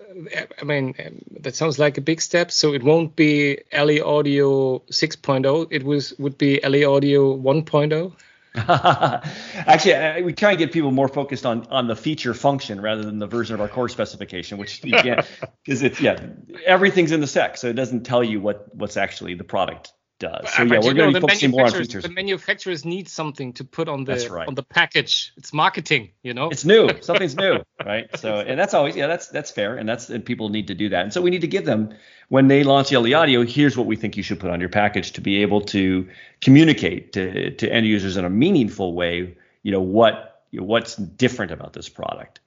[0.60, 0.94] I mean,
[1.40, 2.50] that sounds like a big step.
[2.50, 5.68] So it won't be LE Audio 6.0.
[5.70, 8.12] It was would be LE Audio 1.0.
[9.66, 13.04] Actually, I, we try and get people more focused on on the feature function rather
[13.04, 15.26] than the version of our core specification, which you can't
[15.64, 16.18] because it's yeah
[16.66, 20.52] everything's in the spec, so it doesn't tell you what what's actually the product does.
[20.52, 22.02] So yeah, we're going to be focusing more on features.
[22.02, 24.48] The manufacturers need something to put on the right.
[24.48, 25.32] on the package.
[25.36, 26.48] It's marketing, you know.
[26.50, 26.90] It's new.
[27.00, 28.08] Something's new, right?
[28.18, 30.88] So and that's always yeah, that's that's fair, and that's and people need to do
[30.90, 31.02] that.
[31.02, 31.94] And so we need to give them
[32.28, 33.44] when they launch LE Audio.
[33.44, 36.08] Here's what we think you should put on your package to be able to
[36.40, 39.36] communicate to to end users in a meaningful way.
[39.62, 42.40] You know what you know, what's different about this product.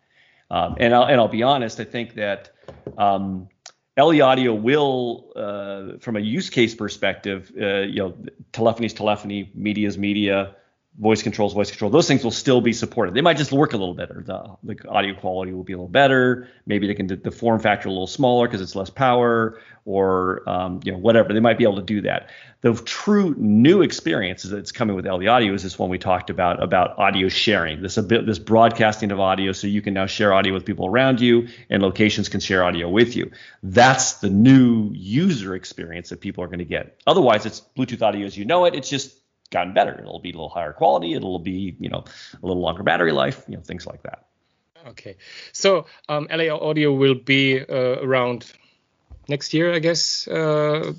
[0.49, 1.80] Um, and I'll and I'll be honest.
[1.80, 2.52] I think that.
[2.98, 3.49] Um,
[3.97, 8.13] LE Audio will, uh, from a use case perspective, uh, you know,
[8.53, 10.55] telephony's telephony, media's media,
[10.99, 11.89] voice controls, voice control.
[11.89, 13.13] Those things will still be supported.
[13.13, 14.23] They might just work a little better.
[14.26, 16.49] The, the audio quality will be a little better.
[16.65, 20.47] Maybe they can do the form factor a little smaller because it's less power, or
[20.47, 21.34] um, you know whatever.
[21.34, 22.30] They might be able to do that.
[22.59, 26.61] The true new experience that's coming with LE Audio is this one we talked about
[26.61, 27.81] about audio sharing.
[27.81, 31.22] This bit this broadcasting of audio, so you can now share audio with people around
[31.22, 33.31] you, and locations can share audio with you.
[33.63, 37.01] That's the new user experience that people are going to get.
[37.07, 38.76] Otherwise, it's Bluetooth audio as you know it.
[38.76, 39.20] It's just
[39.52, 39.99] gotten better.
[39.99, 41.14] It'll be a little higher quality.
[41.14, 42.03] It'll be you know
[42.41, 43.44] a little longer battery life.
[43.48, 44.26] You know things like that.
[44.88, 45.18] Okay,
[45.52, 48.52] so um, LE Audio will be uh, around
[49.28, 50.28] next year, I guess.
[50.28, 50.94] Uh,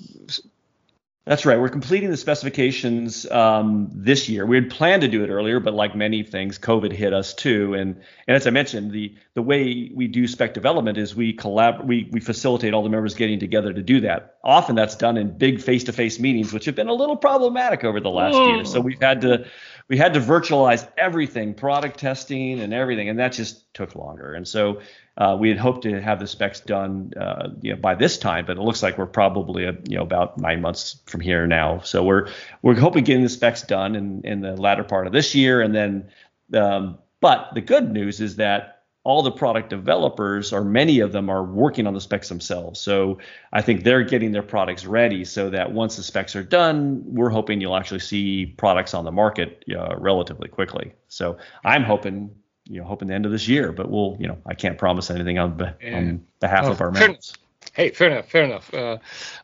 [1.24, 1.58] that's right.
[1.58, 4.44] We're completing the specifications um, this year.
[4.44, 7.74] We had planned to do it earlier, but like many things, COVID hit us too.
[7.74, 11.84] And and as I mentioned, the the way we do spec development is we collab
[11.84, 14.38] we we facilitate all the members getting together to do that.
[14.42, 18.10] Often that's done in big face-to-face meetings, which have been a little problematic over the
[18.10, 18.56] last oh.
[18.56, 18.64] year.
[18.64, 19.46] So we've had to
[19.92, 24.32] we had to virtualize everything, product testing and everything, and that just took longer.
[24.32, 24.80] And so
[25.18, 28.46] uh, we had hoped to have the specs done uh, you know, by this time,
[28.46, 31.80] but it looks like we're probably uh, you know about nine months from here now.
[31.80, 32.30] So we're
[32.62, 35.74] we're hoping getting the specs done in in the latter part of this year, and
[35.74, 36.08] then.
[36.54, 41.28] Um, but the good news is that all the product developers, or many of them,
[41.28, 42.80] are working on the specs themselves.
[42.80, 43.18] So
[43.52, 47.30] I think they're getting their products ready so that once the specs are done, we're
[47.30, 50.92] hoping you'll actually see products on the market uh, relatively quickly.
[51.08, 52.30] So I'm hoping
[52.64, 53.72] you know hoping the end of this year.
[53.72, 57.34] But we'll you know I can't promise anything on, on behalf oh, of our members.
[57.72, 58.74] Hey, fair enough, fair enough.
[58.74, 58.98] Uh,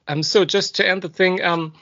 [0.07, 1.73] um, so just to end the thing, um,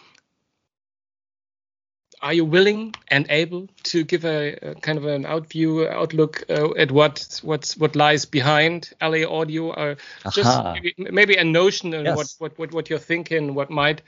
[2.23, 6.73] are you willing and able to give a, a kind of an outview outlook uh,
[6.75, 9.97] at what what's what lies behind LA Audio, or
[10.33, 12.17] just maybe, maybe, a notion of yes.
[12.17, 14.03] what, what what what you're thinking, what might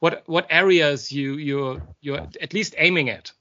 [0.00, 3.32] what what areas you you're you're at least aiming at?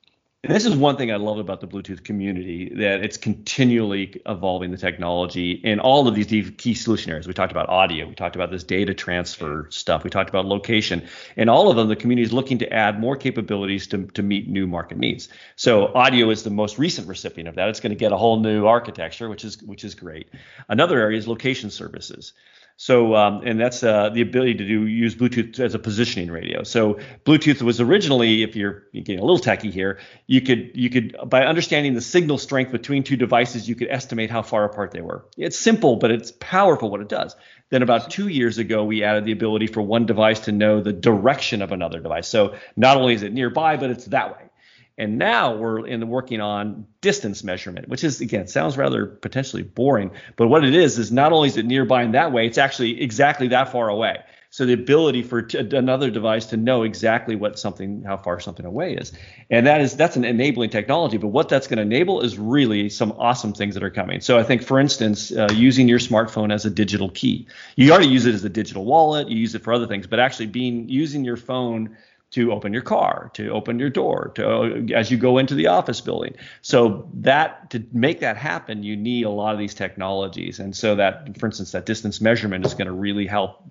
[0.45, 4.71] And this is one thing I love about the Bluetooth community that it's continually evolving
[4.71, 7.25] the technology in all of these key solution areas.
[7.25, 11.07] We talked about audio, we talked about this data transfer stuff, we talked about location,
[11.37, 14.49] and all of them, the community is looking to add more capabilities to, to meet
[14.49, 15.29] new market needs.
[15.55, 17.69] So audio is the most recent recipient of that.
[17.69, 20.27] It's going to get a whole new architecture, which is which is great.
[20.67, 22.33] Another area is location services.
[22.75, 26.63] So, um, and that's uh, the ability to do use Bluetooth as a positioning radio.
[26.63, 31.15] So, Bluetooth was originally, if you're getting a little techy here, you could you could
[31.27, 35.01] by understanding the signal strength between two devices, you could estimate how far apart they
[35.01, 35.25] were.
[35.37, 37.35] It's simple, but it's powerful what it does.
[37.69, 40.93] Then about two years ago, we added the ability for one device to know the
[40.93, 42.27] direction of another device.
[42.27, 44.49] So not only is it nearby, but it's that way.
[44.97, 49.63] And now we're in the working on distance measurement, which is again sounds rather potentially
[49.63, 52.59] boring, but what it is is not only is it nearby in that way, it's
[52.59, 54.19] actually exactly that far away.
[54.51, 58.67] So the ability for t- another device to know exactly what something, how far something
[58.67, 59.11] away is,
[59.49, 61.17] and that is that's an enabling technology.
[61.17, 64.21] But what that's going to enable is really some awesome things that are coming.
[64.21, 67.47] So I think, for instance, uh, using your smartphone as a digital key,
[67.77, 70.19] you already use it as a digital wallet, you use it for other things, but
[70.19, 71.97] actually being using your phone
[72.33, 76.01] to open your car, to open your door, to as you go into the office
[76.01, 76.33] building.
[76.61, 80.95] So that to make that happen, you need a lot of these technologies, and so
[80.95, 83.63] that, for instance, that distance measurement is going to really help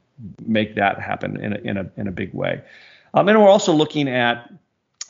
[0.47, 2.63] make that happen in a, in a in a big way.
[3.15, 4.49] Um, and we're also looking at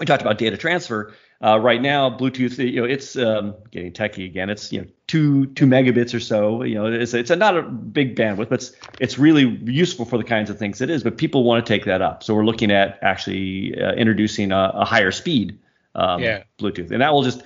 [0.01, 1.15] we talked about data transfer.
[1.45, 4.49] Uh, right now, Bluetooth, you know, it's um, getting techie again.
[4.49, 6.63] It's you know two two megabits or so.
[6.63, 10.17] You know, it's it's a, not a big bandwidth, but it's it's really useful for
[10.17, 11.03] the kinds of things it is.
[11.03, 14.73] But people want to take that up, so we're looking at actually uh, introducing a,
[14.75, 15.59] a, higher speed
[15.95, 16.45] um, yeah.
[16.59, 17.43] Bluetooth, and that will just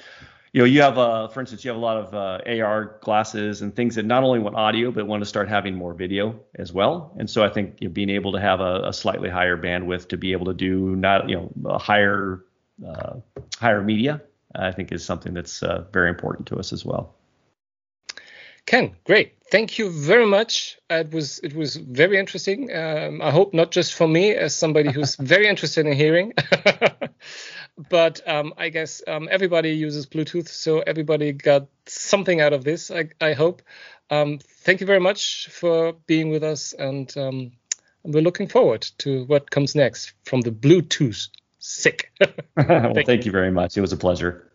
[0.53, 3.61] you know, you have, uh, for instance, you have a lot of uh, AR glasses
[3.61, 6.73] and things that not only want audio but want to start having more video as
[6.73, 7.13] well.
[7.19, 10.09] And so I think you know, being able to have a, a, slightly higher bandwidth
[10.09, 12.43] to be able to do not, you know, a higher
[12.87, 13.17] uh,
[13.59, 14.23] higher media,
[14.55, 17.17] I think is something that's uh, very important to us as well.
[18.67, 19.35] Ken, great.
[19.51, 20.77] Thank you very much.
[20.91, 22.75] It was it was very interesting.
[22.75, 26.33] Um, I hope not just for me as somebody who's very interested in hearing,
[27.91, 32.91] but um, I guess um, everybody uses Bluetooth, so everybody got something out of this.
[32.91, 33.63] I, I hope.
[34.11, 37.53] Um, thank you very much for being with us, and um,
[38.03, 41.29] we're looking forward to what comes next from the Bluetooth
[41.61, 42.13] sick.
[42.21, 43.77] well, thank, thank you very much.
[43.77, 44.51] It was a pleasure.